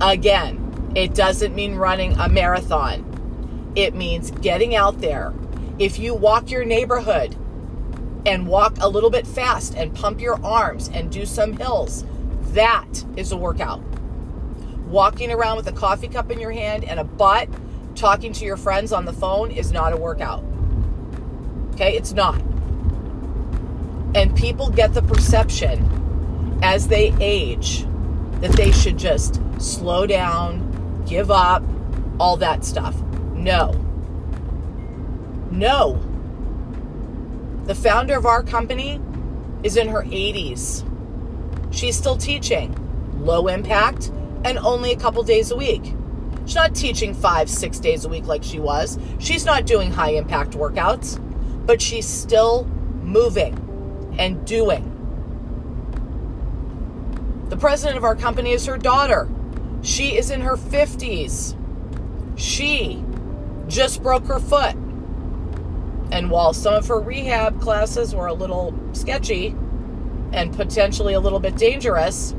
Again, 0.00 0.92
it 0.96 1.14
doesn't 1.14 1.54
mean 1.54 1.76
running 1.76 2.14
a 2.14 2.28
marathon, 2.28 3.72
it 3.76 3.94
means 3.94 4.32
getting 4.32 4.74
out 4.74 5.00
there. 5.00 5.32
If 5.78 5.98
you 5.98 6.14
walk 6.14 6.50
your 6.50 6.64
neighborhood 6.64 7.34
and 8.26 8.46
walk 8.46 8.76
a 8.80 8.88
little 8.88 9.10
bit 9.10 9.26
fast 9.26 9.74
and 9.74 9.94
pump 9.94 10.20
your 10.20 10.42
arms 10.44 10.88
and 10.88 11.10
do 11.10 11.26
some 11.26 11.54
hills, 11.54 12.04
that 12.52 13.04
is 13.16 13.32
a 13.32 13.36
workout. 13.36 13.82
Walking 14.86 15.32
around 15.32 15.56
with 15.56 15.66
a 15.66 15.72
coffee 15.72 16.08
cup 16.08 16.30
in 16.30 16.38
your 16.38 16.52
hand 16.52 16.84
and 16.84 17.00
a 17.00 17.04
butt, 17.04 17.48
talking 17.96 18.32
to 18.34 18.44
your 18.44 18.56
friends 18.56 18.92
on 18.92 19.04
the 19.04 19.12
phone 19.12 19.50
is 19.50 19.72
not 19.72 19.92
a 19.92 19.96
workout. 19.96 20.44
Okay, 21.72 21.96
it's 21.96 22.12
not. 22.12 22.40
And 24.14 24.34
people 24.36 24.70
get 24.70 24.94
the 24.94 25.02
perception 25.02 26.60
as 26.62 26.86
they 26.86 27.12
age 27.20 27.84
that 28.40 28.52
they 28.52 28.70
should 28.70 28.96
just 28.96 29.40
slow 29.58 30.06
down, 30.06 31.04
give 31.04 31.32
up, 31.32 31.64
all 32.20 32.36
that 32.36 32.64
stuff. 32.64 33.00
No. 33.32 33.83
No. 35.54 36.00
The 37.64 37.76
founder 37.76 38.16
of 38.16 38.26
our 38.26 38.42
company 38.42 39.00
is 39.62 39.76
in 39.76 39.88
her 39.88 40.02
80s. 40.02 40.84
She's 41.72 41.96
still 41.96 42.16
teaching, 42.16 42.74
low 43.24 43.46
impact, 43.46 44.10
and 44.44 44.58
only 44.58 44.90
a 44.90 44.96
couple 44.96 45.22
days 45.22 45.52
a 45.52 45.56
week. 45.56 45.94
She's 46.44 46.56
not 46.56 46.74
teaching 46.74 47.14
five, 47.14 47.48
six 47.48 47.78
days 47.78 48.04
a 48.04 48.08
week 48.08 48.26
like 48.26 48.42
she 48.42 48.58
was. 48.58 48.98
She's 49.20 49.44
not 49.44 49.64
doing 49.64 49.92
high 49.92 50.10
impact 50.10 50.50
workouts, 50.50 51.20
but 51.64 51.80
she's 51.80 52.06
still 52.06 52.64
moving 53.02 54.14
and 54.18 54.44
doing. 54.44 54.90
The 57.48 57.56
president 57.56 57.96
of 57.96 58.02
our 58.02 58.16
company 58.16 58.50
is 58.50 58.66
her 58.66 58.76
daughter. 58.76 59.28
She 59.82 60.16
is 60.16 60.30
in 60.30 60.40
her 60.40 60.56
50s. 60.56 61.56
She 62.36 63.04
just 63.68 64.02
broke 64.02 64.26
her 64.26 64.40
foot. 64.40 64.74
And 66.10 66.30
while 66.30 66.52
some 66.52 66.74
of 66.74 66.86
her 66.88 67.00
rehab 67.00 67.60
classes 67.60 68.14
were 68.14 68.26
a 68.26 68.34
little 68.34 68.74
sketchy 68.92 69.54
and 70.32 70.54
potentially 70.54 71.14
a 71.14 71.20
little 71.20 71.40
bit 71.40 71.56
dangerous, 71.56 72.34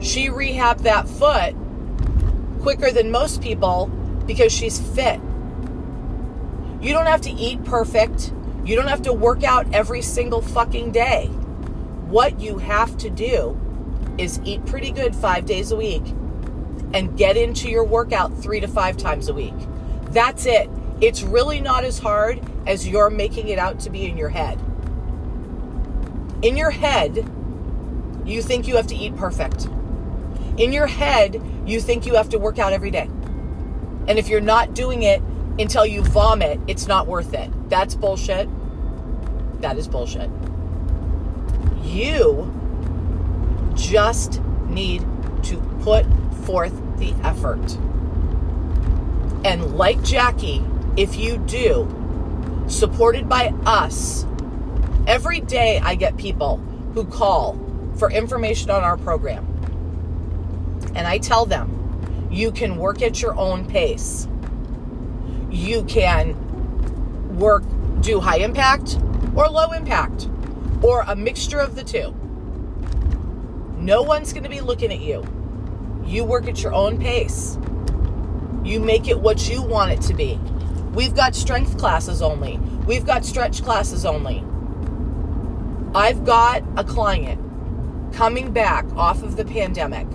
she 0.00 0.28
rehabbed 0.28 0.82
that 0.82 1.08
foot 1.08 1.54
quicker 2.60 2.90
than 2.90 3.10
most 3.10 3.42
people 3.42 3.86
because 4.26 4.52
she's 4.52 4.80
fit. 4.94 5.20
You 6.80 6.92
don't 6.92 7.06
have 7.06 7.20
to 7.22 7.30
eat 7.30 7.64
perfect. 7.64 8.32
You 8.64 8.76
don't 8.76 8.88
have 8.88 9.02
to 9.02 9.12
work 9.12 9.42
out 9.42 9.72
every 9.74 10.02
single 10.02 10.40
fucking 10.40 10.92
day. 10.92 11.26
What 12.08 12.40
you 12.40 12.58
have 12.58 12.96
to 12.98 13.10
do 13.10 13.58
is 14.18 14.40
eat 14.44 14.64
pretty 14.66 14.90
good 14.90 15.14
five 15.14 15.46
days 15.46 15.72
a 15.72 15.76
week 15.76 16.02
and 16.92 17.16
get 17.16 17.36
into 17.36 17.68
your 17.68 17.84
workout 17.84 18.36
three 18.42 18.60
to 18.60 18.68
five 18.68 18.96
times 18.96 19.28
a 19.28 19.34
week. 19.34 19.54
That's 20.10 20.46
it. 20.46 20.70
It's 21.00 21.22
really 21.22 21.60
not 21.60 21.84
as 21.84 21.98
hard 21.98 22.40
as 22.66 22.86
you're 22.86 23.10
making 23.10 23.48
it 23.48 23.58
out 23.58 23.80
to 23.80 23.90
be 23.90 24.06
in 24.06 24.16
your 24.16 24.28
head. 24.28 24.60
In 26.42 26.56
your 26.56 26.70
head, 26.70 27.30
you 28.24 28.42
think 28.42 28.66
you 28.66 28.76
have 28.76 28.86
to 28.88 28.94
eat 28.94 29.16
perfect. 29.16 29.66
In 30.56 30.72
your 30.72 30.86
head, 30.86 31.42
you 31.66 31.80
think 31.80 32.06
you 32.06 32.14
have 32.14 32.28
to 32.30 32.38
work 32.38 32.58
out 32.58 32.72
every 32.72 32.90
day. 32.90 33.08
And 34.06 34.18
if 34.18 34.28
you're 34.28 34.40
not 34.40 34.74
doing 34.74 35.02
it 35.02 35.22
until 35.58 35.86
you 35.86 36.02
vomit, 36.02 36.60
it's 36.66 36.86
not 36.86 37.06
worth 37.06 37.34
it. 37.34 37.50
That's 37.68 37.94
bullshit. 37.94 38.48
That 39.60 39.78
is 39.78 39.88
bullshit. 39.88 40.30
You 41.82 42.52
just 43.74 44.40
need 44.66 45.00
to 45.44 45.56
put 45.80 46.04
forth 46.44 46.72
the 46.98 47.12
effort. 47.22 47.78
And 49.44 49.76
like 49.76 50.02
Jackie, 50.02 50.64
if 50.96 51.16
you 51.16 51.38
do, 51.38 52.03
supported 52.66 53.28
by 53.28 53.54
us, 53.66 54.26
every 55.06 55.40
day 55.40 55.80
I 55.82 55.94
get 55.94 56.16
people 56.16 56.58
who 56.94 57.04
call 57.04 57.58
for 57.96 58.10
information 58.10 58.70
on 58.70 58.82
our 58.82 58.96
program. 58.96 59.46
And 60.94 61.06
I 61.06 61.18
tell 61.18 61.46
them, 61.46 62.28
you 62.30 62.52
can 62.52 62.76
work 62.76 63.02
at 63.02 63.20
your 63.22 63.36
own 63.36 63.66
pace. 63.66 64.26
You 65.50 65.84
can 65.84 67.36
work, 67.38 67.64
do 68.00 68.20
high 68.20 68.38
impact 68.38 68.98
or 69.34 69.48
low 69.48 69.72
impact, 69.72 70.28
or 70.82 71.04
a 71.06 71.16
mixture 71.16 71.58
of 71.58 71.74
the 71.74 71.84
two. 71.84 72.14
No 73.78 74.02
one's 74.02 74.32
going 74.32 74.44
to 74.44 74.48
be 74.48 74.60
looking 74.60 74.92
at 74.92 75.00
you. 75.00 75.24
You 76.04 76.24
work 76.24 76.48
at 76.48 76.62
your 76.62 76.72
own 76.72 76.98
pace. 76.98 77.58
You 78.64 78.80
make 78.80 79.08
it 79.08 79.18
what 79.18 79.48
you 79.48 79.62
want 79.62 79.92
it 79.92 80.00
to 80.02 80.14
be. 80.14 80.40
We've 80.94 81.14
got 81.14 81.34
strength 81.34 81.76
classes 81.76 82.22
only. 82.22 82.58
We've 82.86 83.04
got 83.04 83.24
stretch 83.24 83.64
classes 83.64 84.04
only. 84.04 84.44
I've 85.94 86.24
got 86.24 86.62
a 86.76 86.84
client 86.84 87.40
coming 88.12 88.52
back 88.52 88.86
off 88.96 89.22
of 89.22 89.36
the 89.36 89.44
pandemic. 89.44 90.06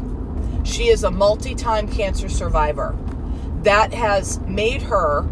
She 0.64 0.88
is 0.88 1.04
a 1.04 1.12
multi 1.12 1.54
time 1.54 1.88
cancer 1.90 2.30
survivor. 2.30 2.98
That 3.64 3.94
has 3.94 4.40
made 4.42 4.82
her, 4.84 5.28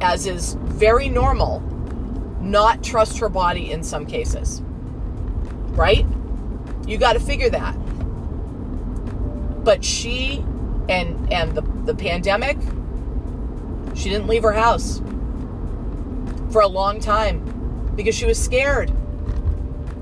as 0.00 0.26
is 0.26 0.54
very 0.60 1.08
normal, 1.08 1.60
not 2.40 2.84
trust 2.84 3.18
her 3.18 3.28
body 3.28 3.72
in 3.72 3.82
some 3.82 4.06
cases. 4.06 4.62
Right? 5.74 6.06
You 6.86 6.98
got 6.98 7.14
to 7.14 7.20
figure 7.20 7.50
that. 7.50 7.74
But 9.64 9.84
she 9.84 10.44
and 10.88 11.32
and 11.32 11.54
the 11.56 11.62
the 11.84 11.94
pandemic 11.94 12.56
she 13.98 14.08
didn't 14.08 14.28
leave 14.28 14.44
her 14.44 14.52
house 14.52 15.02
for 16.52 16.62
a 16.62 16.68
long 16.68 17.00
time 17.00 17.92
because 17.96 18.14
she 18.14 18.26
was 18.26 18.42
scared. 18.42 18.90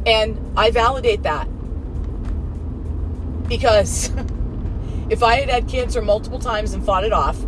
And 0.07 0.39
I 0.57 0.71
validate 0.71 1.23
that. 1.23 1.49
Because 3.49 4.11
if 5.11 5.23
I 5.23 5.37
had 5.37 5.49
had 5.49 5.67
cancer 5.67 6.03
multiple 6.03 6.39
times 6.39 6.75
and 6.75 6.85
fought 6.85 7.05
it 7.05 7.13
off 7.13 7.43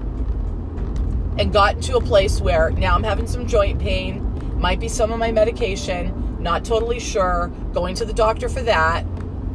and 1.39 1.53
gotten 1.53 1.83
to 1.83 1.97
a 1.97 2.01
place 2.01 2.41
where 2.41 2.71
now 2.71 2.95
I'm 2.95 3.05
having 3.05 3.27
some 3.27 3.47
joint 3.47 3.79
pain, 3.79 4.25
might 4.59 4.81
be 4.81 4.89
some 4.89 5.13
of 5.13 5.19
my 5.19 5.31
medication, 5.31 6.39
not 6.41 6.65
totally 6.65 6.99
sure, 6.99 7.53
going 7.75 7.95
to 7.97 8.05
the 8.05 8.13
doctor 8.15 8.49
for 8.49 8.63
that, 8.63 9.05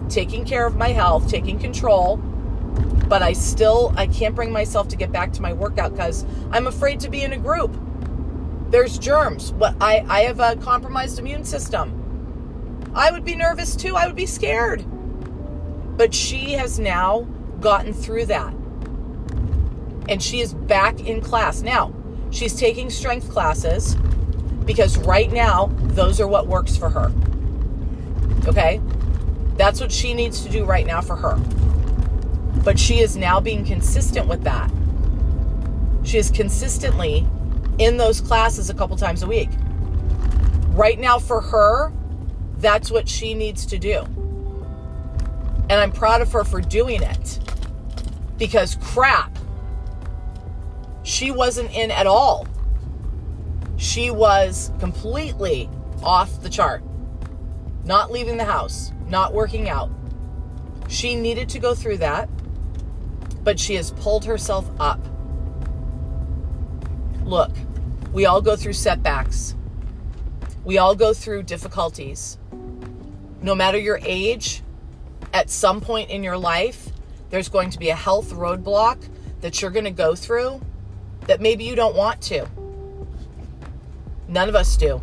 taking 0.10 0.46
care 0.46 0.66
of 0.66 0.78
my 0.78 0.90
health, 0.90 1.28
taking 1.28 1.58
control, 1.58 2.18
but 3.08 3.22
I 3.22 3.34
still 3.34 3.94
I 3.96 4.08
can't 4.08 4.36
bring 4.36 4.52
myself 4.52 4.88
to 4.90 4.96
get 4.96 5.12
back 5.12 5.34
to 5.34 5.42
my 5.42 5.54
workout 5.54 5.96
cuz 5.96 6.26
I'm 6.52 6.68
afraid 6.68 7.00
to 7.02 7.10
be 7.10 7.24
in 7.24 7.34
a 7.34 7.38
group. 7.38 7.76
There's 8.70 8.98
germs. 8.98 9.54
What 9.54 9.76
I 9.82 10.06
I 10.10 10.22
have 10.22 10.40
a 10.40 10.56
compromised 10.56 11.20
immune 11.20 11.46
system. 11.46 12.00
I 12.96 13.12
would 13.12 13.26
be 13.26 13.36
nervous 13.36 13.76
too. 13.76 13.96
I 13.96 14.08
would 14.08 14.16
be 14.16 14.26
scared. 14.26 14.86
But 15.98 16.14
she 16.14 16.54
has 16.54 16.80
now 16.80 17.28
gotten 17.60 17.94
through 17.94 18.28
that. 18.28 18.54
And 20.10 20.22
she 20.22 20.42
is 20.42 20.54
back 20.54 21.00
in 21.00 21.22
class. 21.22 21.62
Now, 21.62 21.94
she's 22.30 22.56
taking 22.56 22.90
strength 22.90 23.30
classes 23.30 23.96
because 24.66 24.98
right 25.00 25.32
now, 25.32 25.72
those 25.82 26.20
are 26.20 26.28
what 26.28 26.48
works 26.48 26.76
for 26.76 26.90
her. 26.90 27.12
Okay? 28.48 28.82
That's 29.56 29.80
what 29.80 29.92
she 29.92 30.14
needs 30.14 30.44
to 30.44 30.50
do 30.50 30.66
right 30.66 30.86
now 30.86 31.02
for 31.02 31.16
her. 31.16 31.40
But 32.64 32.80
she 32.80 33.00
is 33.00 33.18
now 33.18 33.40
being 33.40 33.66
consistent 33.66 34.28
with 34.28 34.44
that. 34.44 34.72
She 36.04 36.18
is 36.18 36.32
consistently 36.32 37.28
in 37.78 37.98
those 37.98 38.22
classes 38.22 38.70
a 38.70 38.74
couple 38.74 38.96
times 38.96 39.24
a 39.24 39.28
week. 39.28 39.50
Right 40.70 41.00
now, 41.00 41.20
for 41.20 41.42
her, 41.42 41.92
that's 42.58 42.90
what 42.90 43.08
she 43.08 43.34
needs 43.34 43.66
to 43.68 43.78
do. 43.78 44.04
And 45.70 45.74
I'm 45.74 45.92
proud 45.92 46.22
of 46.22 46.32
her 46.32 46.44
for 46.44 46.62
doing 46.62 47.02
it. 47.02 47.40
Because 48.38 48.76
crap, 48.82 49.38
she 51.04 51.32
wasn't 51.32 51.72
in 51.72 51.92
at 51.92 52.08
all 52.08 52.48
she 53.84 54.10
was 54.10 54.72
completely 54.80 55.70
off 56.02 56.42
the 56.42 56.50
chart, 56.50 56.84
not 57.84 58.12
leaving 58.12 58.38
the 58.38 58.46
house, 58.46 58.94
not 59.08 59.34
working 59.34 59.70
out. 59.70 59.92
She 60.88 61.16
needed 61.16 61.50
to 61.50 61.60
go 61.60 61.76
through 61.76 61.98
that, 61.98 62.30
but 63.44 63.60
she 63.60 63.76
has 63.76 63.92
pulled 63.92 64.26
herself 64.26 64.70
up. 64.80 65.00
look, 67.24 67.52
we 68.12 68.26
all 68.26 68.42
go 68.42 68.56
through 68.56 68.74
setbacks. 68.74 69.56
We 70.64 70.78
all 70.78 70.96
go 70.96 71.14
through 71.14 71.44
difficulties. 71.44 72.38
No 73.42 73.56
matter 73.56 73.78
your 73.78 74.00
age, 74.04 74.62
at 75.34 75.50
some 75.50 75.82
point 75.82 76.10
in 76.10 76.24
your 76.24 76.38
life, 76.38 76.90
there's 77.32 77.50
going 77.50 77.72
to 77.72 77.80
be 77.80 77.90
a 77.90 77.96
health 77.96 78.32
roadblock 78.32 79.10
that 79.42 79.62
you're 79.62 79.72
going 79.72 79.86
to 79.86 79.92
go 79.92 80.16
through 80.16 80.62
that 81.22 81.42
maybe 81.42 81.64
you 81.64 81.76
don't 81.76 81.96
want 81.96 82.22
to. 82.22 82.48
None 84.28 84.48
of 84.48 84.56
us 84.56 84.78
do. 84.78 85.02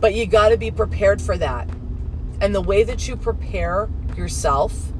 But 0.00 0.14
you 0.14 0.26
got 0.26 0.50
to 0.50 0.56
be 0.56 0.70
prepared 0.70 1.20
for 1.20 1.36
that. 1.38 1.68
And 2.40 2.54
the 2.54 2.60
way 2.60 2.84
that 2.84 3.08
you 3.08 3.16
prepare 3.16 3.88
yourself, 4.16 4.92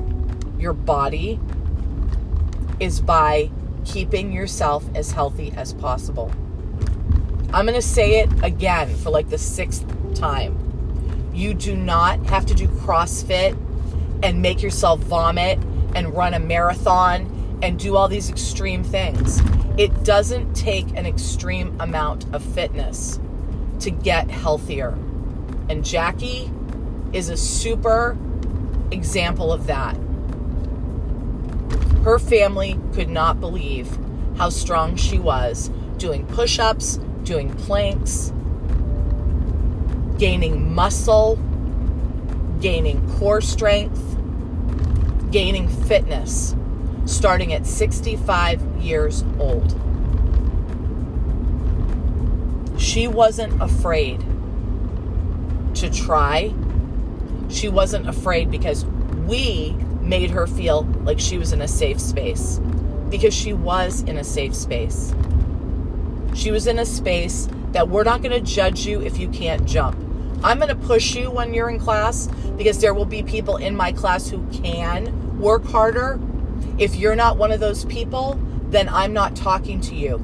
your 0.58 0.72
body, 0.72 1.40
is 2.80 3.00
by 3.00 3.50
keeping 3.84 4.32
yourself 4.32 4.84
as 4.94 5.12
healthy 5.12 5.52
as 5.56 5.72
possible. 5.74 6.32
I'm 7.52 7.66
going 7.66 7.74
to 7.74 7.82
say 7.82 8.20
it 8.20 8.30
again 8.42 8.94
for 8.96 9.10
like 9.10 9.28
the 9.28 9.38
sixth 9.38 9.84
time. 10.14 10.56
You 11.32 11.54
do 11.54 11.76
not 11.76 12.24
have 12.26 12.46
to 12.46 12.54
do 12.54 12.66
CrossFit 12.66 13.56
and 14.22 14.42
make 14.42 14.62
yourself 14.62 15.00
vomit 15.00 15.58
and 15.94 16.14
run 16.14 16.34
a 16.34 16.38
marathon 16.38 17.58
and 17.62 17.78
do 17.78 17.96
all 17.96 18.08
these 18.08 18.30
extreme 18.30 18.84
things. 18.84 19.40
It 19.76 20.04
doesn't 20.04 20.54
take 20.54 20.88
an 20.96 21.06
extreme 21.06 21.78
amount 21.80 22.32
of 22.34 22.42
fitness 22.42 23.18
to 23.80 23.90
get 23.90 24.30
healthier. 24.30 24.90
And 25.68 25.84
Jackie 25.84 26.50
is 27.12 27.28
a 27.28 27.36
super 27.36 28.16
example 28.90 29.52
of 29.52 29.66
that. 29.66 29.96
Her 32.02 32.18
family 32.18 32.78
could 32.94 33.08
not 33.08 33.40
believe 33.40 33.98
how 34.36 34.48
strong 34.48 34.96
she 34.96 35.18
was 35.18 35.70
doing 35.98 36.26
push 36.26 36.58
ups, 36.58 36.98
doing 37.24 37.54
planks, 37.54 38.32
gaining 40.18 40.74
muscle, 40.74 41.36
gaining 42.60 43.06
core 43.18 43.42
strength, 43.42 44.00
gaining 45.30 45.68
fitness, 45.68 46.54
starting 47.04 47.52
at 47.52 47.66
65 47.66 48.62
years 48.78 49.24
old. 49.38 49.76
She 52.78 53.08
wasn't 53.08 53.60
afraid 53.60 54.24
to 55.74 55.90
try. 55.90 56.54
She 57.50 57.68
wasn't 57.68 58.08
afraid 58.08 58.50
because 58.50 58.86
we 59.26 59.76
made 60.10 60.30
her 60.30 60.46
feel 60.46 60.82
like 61.04 61.20
she 61.20 61.38
was 61.38 61.52
in 61.52 61.62
a 61.62 61.68
safe 61.68 62.00
space. 62.00 62.60
Because 63.08 63.32
she 63.32 63.52
was 63.52 64.02
in 64.02 64.18
a 64.18 64.24
safe 64.24 64.54
space. 64.54 65.14
She 66.34 66.50
was 66.50 66.66
in 66.66 66.80
a 66.80 66.84
space 66.84 67.48
that 67.72 67.88
we're 67.88 68.02
not 68.02 68.20
going 68.20 68.32
to 68.32 68.40
judge 68.40 68.84
you 68.86 69.00
if 69.00 69.18
you 69.18 69.28
can't 69.28 69.64
jump. 69.66 69.96
I'm 70.42 70.58
going 70.58 70.68
to 70.68 70.86
push 70.86 71.14
you 71.14 71.30
when 71.30 71.54
you're 71.54 71.70
in 71.70 71.78
class 71.78 72.26
because 72.56 72.80
there 72.80 72.92
will 72.92 73.04
be 73.04 73.22
people 73.22 73.56
in 73.56 73.76
my 73.76 73.92
class 73.92 74.28
who 74.28 74.44
can 74.48 75.38
work 75.38 75.64
harder. 75.64 76.18
If 76.76 76.96
you're 76.96 77.16
not 77.16 77.36
one 77.36 77.52
of 77.52 77.60
those 77.60 77.84
people, 77.84 78.38
then 78.68 78.88
I'm 78.88 79.12
not 79.12 79.36
talking 79.36 79.80
to 79.82 79.94
you. 79.94 80.16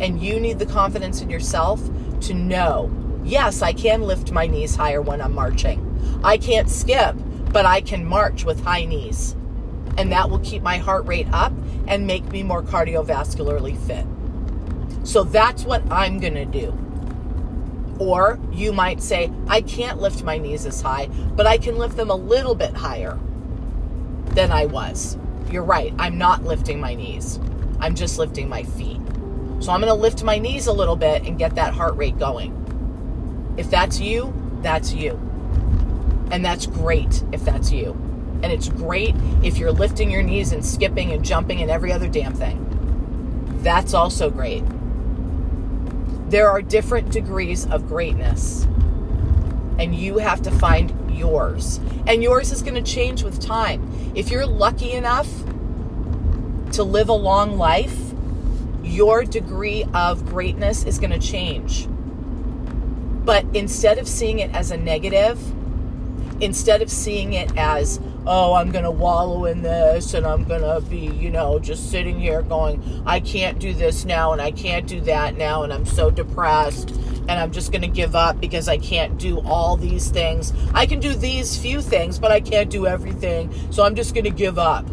And 0.00 0.22
you 0.22 0.40
need 0.40 0.58
the 0.58 0.66
confidence 0.66 1.20
in 1.20 1.28
yourself 1.28 1.82
to 2.22 2.34
know 2.34 2.90
yes, 3.24 3.60
I 3.60 3.74
can 3.74 4.02
lift 4.02 4.32
my 4.32 4.46
knees 4.46 4.74
higher 4.74 5.02
when 5.02 5.20
I'm 5.20 5.34
marching. 5.34 5.84
I 6.24 6.38
can't 6.38 6.70
skip, 6.70 7.14
but 7.52 7.66
I 7.66 7.80
can 7.80 8.04
march 8.04 8.44
with 8.44 8.64
high 8.64 8.84
knees. 8.84 9.34
And 9.96 10.12
that 10.12 10.30
will 10.30 10.38
keep 10.40 10.62
my 10.62 10.78
heart 10.78 11.06
rate 11.06 11.28
up 11.32 11.52
and 11.86 12.06
make 12.06 12.24
me 12.30 12.42
more 12.42 12.62
cardiovascularly 12.62 13.76
fit. 13.86 14.06
So 15.06 15.24
that's 15.24 15.64
what 15.64 15.82
I'm 15.90 16.20
going 16.20 16.34
to 16.34 16.44
do. 16.44 16.76
Or 17.98 18.38
you 18.52 18.72
might 18.72 19.02
say, 19.02 19.32
I 19.48 19.62
can't 19.62 20.00
lift 20.00 20.22
my 20.22 20.38
knees 20.38 20.66
as 20.66 20.80
high, 20.80 21.06
but 21.06 21.46
I 21.46 21.58
can 21.58 21.78
lift 21.78 21.96
them 21.96 22.10
a 22.10 22.14
little 22.14 22.54
bit 22.54 22.74
higher 22.74 23.18
than 24.34 24.52
I 24.52 24.66
was. 24.66 25.18
You're 25.50 25.64
right, 25.64 25.92
I'm 25.98 26.18
not 26.18 26.44
lifting 26.44 26.78
my 26.80 26.94
knees, 26.94 27.40
I'm 27.80 27.94
just 27.94 28.18
lifting 28.18 28.48
my 28.48 28.62
feet. 28.62 29.00
So 29.60 29.72
I'm 29.72 29.80
going 29.80 29.86
to 29.86 29.94
lift 29.94 30.22
my 30.22 30.38
knees 30.38 30.68
a 30.68 30.72
little 30.72 30.94
bit 30.94 31.24
and 31.24 31.38
get 31.38 31.56
that 31.56 31.74
heart 31.74 31.96
rate 31.96 32.18
going. 32.18 32.54
If 33.56 33.70
that's 33.70 33.98
you, 33.98 34.32
that's 34.62 34.92
you. 34.92 35.27
And 36.30 36.44
that's 36.44 36.66
great 36.66 37.22
if 37.32 37.44
that's 37.44 37.72
you. 37.72 37.92
And 38.42 38.52
it's 38.52 38.68
great 38.68 39.14
if 39.42 39.58
you're 39.58 39.72
lifting 39.72 40.10
your 40.10 40.22
knees 40.22 40.52
and 40.52 40.64
skipping 40.64 41.12
and 41.12 41.24
jumping 41.24 41.60
and 41.60 41.70
every 41.70 41.92
other 41.92 42.08
damn 42.08 42.34
thing. 42.34 42.64
That's 43.62 43.94
also 43.94 44.30
great. 44.30 44.62
There 46.30 46.48
are 46.48 46.62
different 46.62 47.10
degrees 47.10 47.66
of 47.66 47.88
greatness, 47.88 48.64
and 49.78 49.94
you 49.94 50.18
have 50.18 50.42
to 50.42 50.50
find 50.50 51.10
yours. 51.10 51.80
And 52.06 52.22
yours 52.22 52.52
is 52.52 52.62
going 52.62 52.74
to 52.74 52.82
change 52.82 53.22
with 53.22 53.40
time. 53.40 54.12
If 54.14 54.30
you're 54.30 54.46
lucky 54.46 54.92
enough 54.92 55.28
to 56.72 56.84
live 56.84 57.08
a 57.08 57.14
long 57.14 57.56
life, 57.56 57.98
your 58.84 59.24
degree 59.24 59.84
of 59.94 60.26
greatness 60.26 60.84
is 60.84 60.98
going 60.98 61.10
to 61.10 61.18
change. 61.18 61.88
But 63.24 63.44
instead 63.54 63.98
of 63.98 64.06
seeing 64.06 64.38
it 64.38 64.54
as 64.54 64.70
a 64.70 64.76
negative, 64.76 65.38
instead 66.40 66.82
of 66.82 66.90
seeing 66.90 67.32
it 67.32 67.56
as, 67.56 68.00
oh, 68.26 68.54
I'm 68.54 68.70
going 68.70 68.84
to 68.84 68.90
wallow 68.90 69.44
in 69.46 69.62
this 69.62 70.14
and 70.14 70.26
I'm 70.26 70.44
going 70.44 70.62
to 70.62 70.80
be, 70.88 71.06
you 71.06 71.30
know, 71.30 71.58
just 71.58 71.90
sitting 71.90 72.18
here 72.18 72.42
going, 72.42 73.02
I 73.06 73.20
can't 73.20 73.58
do 73.58 73.74
this 73.74 74.04
now 74.04 74.32
and 74.32 74.40
I 74.40 74.50
can't 74.50 74.86
do 74.86 75.00
that 75.02 75.36
now 75.36 75.62
and 75.62 75.72
I'm 75.72 75.86
so 75.86 76.10
depressed 76.10 76.90
and 77.28 77.32
I'm 77.32 77.52
just 77.52 77.72
going 77.72 77.82
to 77.82 77.88
give 77.88 78.16
up 78.16 78.40
because 78.40 78.68
I 78.68 78.78
can't 78.78 79.18
do 79.18 79.40
all 79.40 79.76
these 79.76 80.08
things. 80.08 80.52
I 80.72 80.86
can 80.86 80.98
do 80.98 81.14
these 81.14 81.58
few 81.58 81.82
things, 81.82 82.18
but 82.18 82.32
I 82.32 82.40
can't 82.40 82.70
do 82.70 82.86
everything. 82.86 83.52
So 83.70 83.82
I'm 83.82 83.94
just 83.94 84.14
going 84.14 84.24
to 84.24 84.30
give 84.30 84.58
up. 84.58 84.86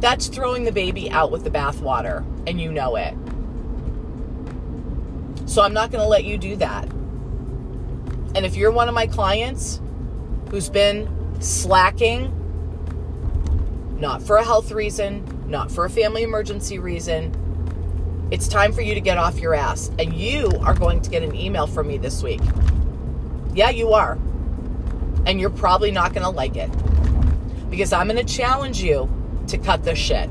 That's 0.00 0.28
throwing 0.28 0.64
the 0.64 0.72
baby 0.72 1.10
out 1.10 1.32
with 1.32 1.42
the 1.42 1.50
bathwater, 1.50 2.24
and 2.46 2.60
you 2.60 2.70
know 2.70 2.96
it. 2.96 3.14
So 5.46 5.62
I'm 5.62 5.72
not 5.72 5.90
going 5.90 6.02
to 6.02 6.08
let 6.08 6.24
you 6.24 6.38
do 6.38 6.54
that. 6.56 6.84
And 8.34 8.44
if 8.44 8.54
you're 8.54 8.70
one 8.70 8.88
of 8.88 8.94
my 8.94 9.06
clients 9.06 9.80
who's 10.50 10.68
been 10.68 11.08
slacking, 11.40 12.34
not 14.00 14.22
for 14.22 14.36
a 14.36 14.44
health 14.44 14.72
reason, 14.72 15.24
not 15.46 15.70
for 15.70 15.84
a 15.84 15.90
family 15.90 16.22
emergency 16.22 16.78
reason. 16.78 17.34
It's 18.30 18.48
time 18.48 18.72
for 18.72 18.82
you 18.82 18.94
to 18.94 19.00
get 19.00 19.16
off 19.16 19.38
your 19.38 19.54
ass. 19.54 19.90
And 19.98 20.14
you 20.14 20.50
are 20.62 20.74
going 20.74 21.00
to 21.00 21.10
get 21.10 21.22
an 21.22 21.34
email 21.34 21.66
from 21.66 21.88
me 21.88 21.98
this 21.98 22.22
week. 22.22 22.40
Yeah, 23.54 23.70
you 23.70 23.92
are. 23.92 24.18
And 25.26 25.40
you're 25.40 25.50
probably 25.50 25.90
not 25.90 26.12
going 26.12 26.24
to 26.24 26.30
like 26.30 26.56
it. 26.56 26.70
Because 27.70 27.92
I'm 27.92 28.08
going 28.08 28.24
to 28.24 28.34
challenge 28.34 28.82
you 28.82 29.08
to 29.48 29.58
cut 29.58 29.84
the 29.84 29.94
shit. 29.94 30.28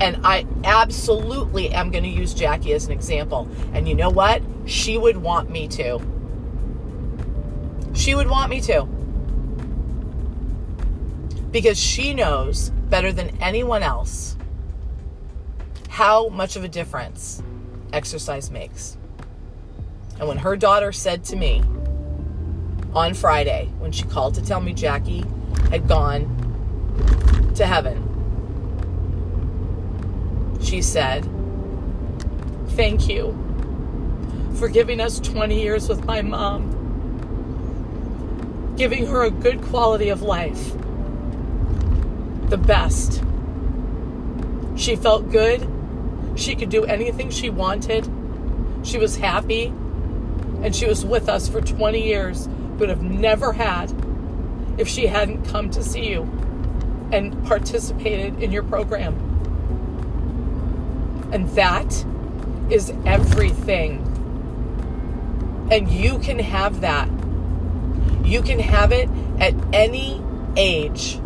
And 0.00 0.18
I 0.24 0.46
absolutely 0.64 1.70
am 1.70 1.90
going 1.90 2.04
to 2.04 2.10
use 2.10 2.32
Jackie 2.32 2.72
as 2.72 2.86
an 2.86 2.92
example. 2.92 3.48
And 3.72 3.86
you 3.88 3.94
know 3.94 4.08
what? 4.10 4.42
She 4.64 4.96
would 4.96 5.18
want 5.18 5.50
me 5.50 5.68
to. 5.68 6.00
She 7.94 8.14
would 8.14 8.28
want 8.28 8.50
me 8.50 8.60
to 8.62 8.86
because 11.50 11.78
she 11.78 12.14
knows 12.14 12.70
better 12.88 13.12
than 13.12 13.36
anyone 13.40 13.82
else 13.82 14.36
how 15.88 16.28
much 16.28 16.56
of 16.56 16.64
a 16.64 16.68
difference 16.68 17.42
exercise 17.92 18.50
makes. 18.50 18.96
And 20.18 20.28
when 20.28 20.38
her 20.38 20.56
daughter 20.56 20.92
said 20.92 21.24
to 21.24 21.36
me 21.36 21.62
on 22.94 23.14
Friday, 23.14 23.68
when 23.78 23.92
she 23.92 24.04
called 24.04 24.34
to 24.34 24.42
tell 24.42 24.60
me 24.60 24.72
Jackie 24.72 25.24
had 25.70 25.88
gone 25.88 27.52
to 27.56 27.66
heaven, 27.66 28.06
she 30.62 30.82
said, 30.82 31.28
Thank 32.70 33.08
you 33.08 33.36
for 34.54 34.68
giving 34.68 35.00
us 35.00 35.18
20 35.20 35.60
years 35.60 35.88
with 35.88 36.04
my 36.04 36.22
mom, 36.22 36.70
giving 38.80 39.04
her 39.04 39.24
a 39.24 39.30
good 39.30 39.60
quality 39.60 40.08
of 40.08 40.22
life 40.22 40.72
the 42.48 42.56
best. 42.56 43.22
She 44.74 44.96
felt 44.96 45.30
good. 45.30 45.68
She 46.34 46.56
could 46.56 46.70
do 46.70 46.84
anything 46.84 47.28
she 47.28 47.50
wanted. 47.50 48.10
She 48.82 48.96
was 48.96 49.16
happy. 49.16 49.66
And 50.62 50.74
she 50.74 50.86
was 50.86 51.04
with 51.04 51.28
us 51.28 51.46
for 51.46 51.60
20 51.60 52.02
years, 52.02 52.48
would 52.78 52.88
have 52.88 53.02
never 53.02 53.52
had 53.52 53.92
if 54.78 54.88
she 54.88 55.06
hadn't 55.06 55.44
come 55.44 55.68
to 55.72 55.84
see 55.84 56.08
you 56.08 56.22
and 57.12 57.44
participated 57.44 58.42
in 58.42 58.50
your 58.50 58.62
program. 58.62 59.12
And 61.34 61.50
that 61.50 62.06
is 62.70 62.94
everything. 63.04 63.98
And 65.70 65.86
you 65.90 66.18
can 66.18 66.38
have 66.38 66.80
that. 66.80 67.10
You 68.30 68.42
can 68.42 68.60
have 68.60 68.92
it 68.92 69.10
at 69.40 69.54
any 69.72 70.22
age. 70.56 71.20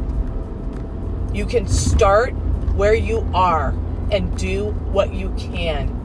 You 1.34 1.44
can 1.44 1.68
start 1.68 2.32
where 2.74 2.94
you 2.94 3.28
are 3.34 3.74
and 4.10 4.34
do 4.38 4.70
what 4.90 5.12
you 5.12 5.28
can. 5.36 6.00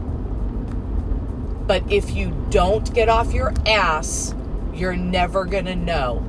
But 1.65 1.89
if 1.89 2.11
you 2.11 2.35
don't 2.49 2.93
get 2.93 3.07
off 3.07 3.31
your 3.31 3.53
ass, 3.65 4.35
you're 4.73 4.97
never 4.97 5.45
going 5.45 5.67
to 5.67 5.75
know. 5.77 6.21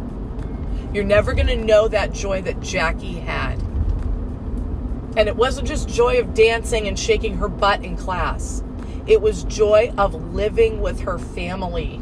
You're 0.94 1.02
never 1.02 1.32
going 1.32 1.48
to 1.48 1.56
know 1.56 1.88
that 1.88 2.12
joy 2.12 2.40
that 2.42 2.60
Jackie 2.60 3.14
had. 3.14 3.60
And 5.16 5.26
it 5.26 5.34
wasn't 5.34 5.66
just 5.66 5.88
joy 5.88 6.20
of 6.20 6.32
dancing 6.32 6.86
and 6.86 6.96
shaking 6.96 7.38
her 7.38 7.48
butt 7.48 7.84
in 7.84 7.96
class. 7.96 8.62
It 9.08 9.20
was 9.20 9.42
joy 9.42 9.92
of 9.98 10.32
living 10.32 10.80
with 10.80 11.00
her 11.00 11.18
family, 11.18 12.00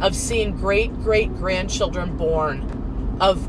of 0.00 0.14
seeing 0.14 0.56
great 0.56 0.94
great 1.02 1.34
grandchildren 1.36 2.16
born, 2.16 3.16
of 3.20 3.48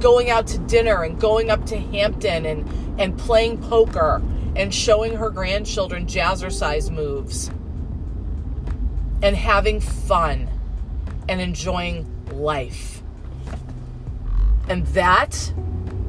going 0.00 0.30
out 0.30 0.46
to 0.46 0.58
dinner 0.58 1.02
and 1.02 1.20
going 1.20 1.50
up 1.50 1.66
to 1.66 1.78
Hampton 1.78 2.46
and, 2.46 3.00
and 3.00 3.18
playing 3.18 3.58
poker 3.58 4.22
and 4.54 4.74
showing 4.74 5.16
her 5.16 5.30
grandchildren 5.30 6.06
jazzercise 6.06 6.90
moves 6.90 7.50
and 9.22 9.36
having 9.36 9.80
fun 9.80 10.48
and 11.28 11.40
enjoying 11.40 12.06
life. 12.32 13.02
And 14.68 14.86
that 14.88 15.52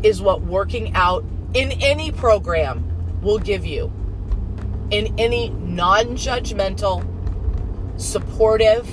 is 0.03 0.21
what 0.21 0.41
working 0.41 0.93
out 0.95 1.23
in 1.53 1.71
any 1.81 2.11
program 2.11 3.21
will 3.21 3.39
give 3.39 3.65
you. 3.65 3.91
In 4.91 5.19
any 5.19 5.49
non 5.49 6.15
judgmental, 6.15 7.03
supportive, 7.99 8.87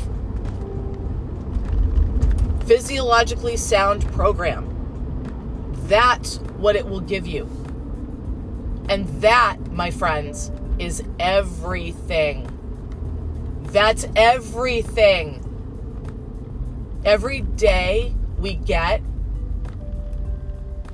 physiologically 2.66 3.57
sound 3.57 4.05
program. 4.12 4.73
That's 5.87 6.38
what 6.59 6.75
it 6.77 6.87
will 6.87 7.01
give 7.01 7.27
you. 7.27 7.45
And 8.88 9.07
that, 9.23 9.59
my 9.71 9.90
friends, 9.90 10.51
is 10.79 11.03
everything. 11.19 12.53
That's 13.62 14.07
everything. 14.16 15.42
Every 17.05 17.40
day 17.40 18.14
we 18.38 18.55
get 18.55 19.01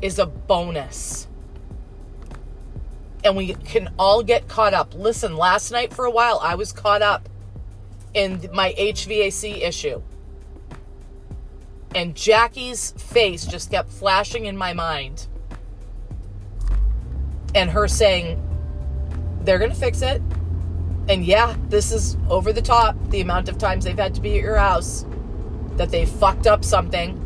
is 0.02 0.18
a 0.18 0.26
bonus. 0.26 1.26
And 3.24 3.36
we 3.36 3.54
can 3.54 3.92
all 3.98 4.22
get 4.22 4.48
caught 4.48 4.74
up. 4.74 4.94
Listen, 4.94 5.36
last 5.36 5.70
night 5.70 5.92
for 5.94 6.04
a 6.04 6.10
while, 6.10 6.38
I 6.42 6.54
was 6.56 6.72
caught 6.72 7.02
up 7.02 7.28
in 8.14 8.48
my 8.52 8.74
HVAC 8.78 9.62
issue. 9.62 10.02
And 11.94 12.14
Jackie's 12.14 12.92
face 12.92 13.44
just 13.46 13.70
kept 13.70 13.90
flashing 13.90 14.46
in 14.46 14.56
my 14.56 14.72
mind. 14.72 15.26
And 17.54 17.70
her 17.70 17.86
saying, 17.86 18.42
they're 19.42 19.58
going 19.58 19.70
to 19.70 19.76
fix 19.76 20.02
it. 20.02 20.22
And 21.08 21.24
yeah, 21.24 21.56
this 21.68 21.92
is 21.92 22.16
over 22.30 22.52
the 22.52 22.62
top 22.62 22.96
the 23.10 23.20
amount 23.20 23.48
of 23.48 23.58
times 23.58 23.84
they've 23.84 23.98
had 23.98 24.14
to 24.14 24.20
be 24.20 24.36
at 24.38 24.42
your 24.42 24.56
house 24.56 25.04
that 25.76 25.90
they 25.90 26.06
fucked 26.06 26.46
up 26.46 26.64
something. 26.64 27.18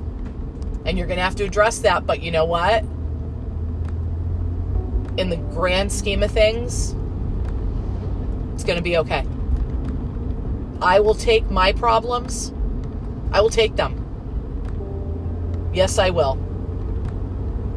And 0.85 0.99
you're 0.99 1.07
going 1.07 1.19
to 1.19 1.25
have 1.25 1.37
to 1.37 1.45
address 1.45 1.81
that. 1.81 2.07
But 2.07 2.23
you 2.23 2.31
know 2.31 2.45
what? 2.45 2.83
In 5.19 5.31
the 5.31 5.37
grand 5.37 5.93
scheme 5.93 6.23
of 6.23 6.31
things, 6.31 6.95
it's 8.55 8.65
going 8.65 8.77
to 8.77 8.83
be 8.83 8.97
okay. 8.99 9.25
I 10.81 11.01
will 11.01 11.15
take 11.15 11.51
my 11.51 11.73
problems, 11.73 12.53
I 13.33 13.41
will 13.41 13.51
take 13.51 13.77
them. 13.77 14.03
Yes, 15.73 15.99
I 15.99 16.11
will. 16.11 16.33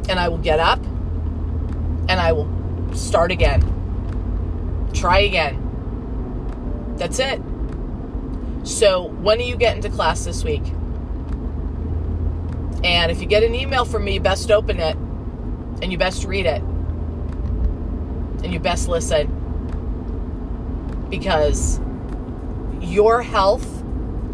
And 0.08 0.18
I 0.18 0.28
will 0.28 0.38
get 0.38 0.58
up 0.58 0.82
and 0.84 2.12
I 2.12 2.32
will 2.32 2.48
start 2.94 3.30
again. 3.30 3.62
Try 4.94 5.20
again. 5.20 5.66
That's 6.96 7.18
it. 7.18 7.40
So, 8.64 9.04
when 9.04 9.38
do 9.38 9.44
you 9.44 9.56
get 9.56 9.76
into 9.76 9.88
class 9.88 10.24
this 10.24 10.44
week? 10.44 10.66
And 12.82 13.10
if 13.10 13.20
you 13.20 13.26
get 13.26 13.42
an 13.42 13.54
email 13.54 13.84
from 13.84 14.04
me, 14.04 14.18
best 14.18 14.50
open 14.50 14.80
it 14.80 14.96
and 15.82 15.92
you 15.92 15.98
best 15.98 16.24
read 16.24 16.46
it 16.46 16.62
and 18.42 18.52
you 18.52 18.58
best 18.58 18.88
listen 18.88 19.36
because 21.10 21.80
your 22.80 23.22
health 23.22 23.84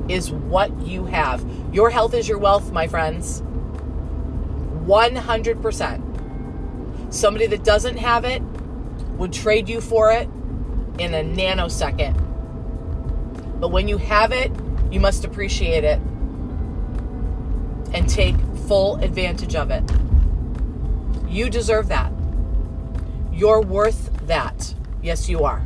is 0.08 0.30
what 0.30 0.78
you 0.80 1.04
have. 1.06 1.44
Your 1.72 1.90
health 1.90 2.14
is 2.14 2.28
your 2.28 2.38
wealth, 2.38 2.70
my 2.72 2.86
friends. 2.86 3.42
100%. 4.86 7.12
Somebody 7.12 7.46
that 7.48 7.64
doesn't 7.64 7.96
have 7.96 8.24
it 8.24 8.40
would 9.18 9.32
trade 9.32 9.68
you 9.68 9.80
for 9.80 10.12
it 10.12 10.28
in 10.98 11.14
a 11.14 11.22
nanosecond. 11.22 12.22
But 13.60 13.68
when 13.68 13.86
you 13.88 13.98
have 13.98 14.32
it, 14.32 14.50
you 14.90 15.00
must 15.00 15.24
appreciate 15.24 15.84
it 15.84 16.00
and 17.92 18.08
take 18.08 18.36
full 18.66 18.96
advantage 18.96 19.54
of 19.54 19.70
it. 19.70 19.84
You 21.28 21.50
deserve 21.50 21.88
that. 21.88 22.12
You're 23.32 23.60
worth 23.60 24.10
that. 24.26 24.74
Yes, 25.02 25.28
you 25.28 25.44
are. 25.44 25.62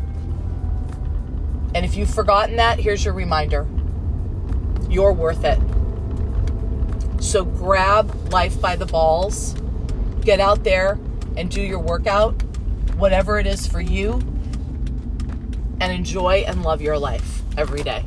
And 1.74 1.84
if 1.84 1.96
you've 1.96 2.12
forgotten 2.12 2.56
that, 2.56 2.78
here's 2.78 3.04
your 3.04 3.14
reminder 3.14 3.66
you're 4.88 5.12
worth 5.12 5.44
it. 5.44 5.58
So 7.22 7.44
grab 7.44 8.32
life 8.32 8.60
by 8.60 8.76
the 8.76 8.86
balls, 8.86 9.54
get 10.22 10.40
out 10.40 10.64
there 10.64 10.98
and 11.36 11.48
do 11.50 11.62
your 11.62 11.78
workout, 11.78 12.42
whatever 12.96 13.38
it 13.38 13.46
is 13.46 13.66
for 13.66 13.80
you, 13.80 14.14
and 15.80 15.92
enjoy 15.92 16.44
and 16.46 16.62
love 16.62 16.82
your 16.82 16.98
life 16.98 17.42
every 17.56 17.82
day. 17.82 18.04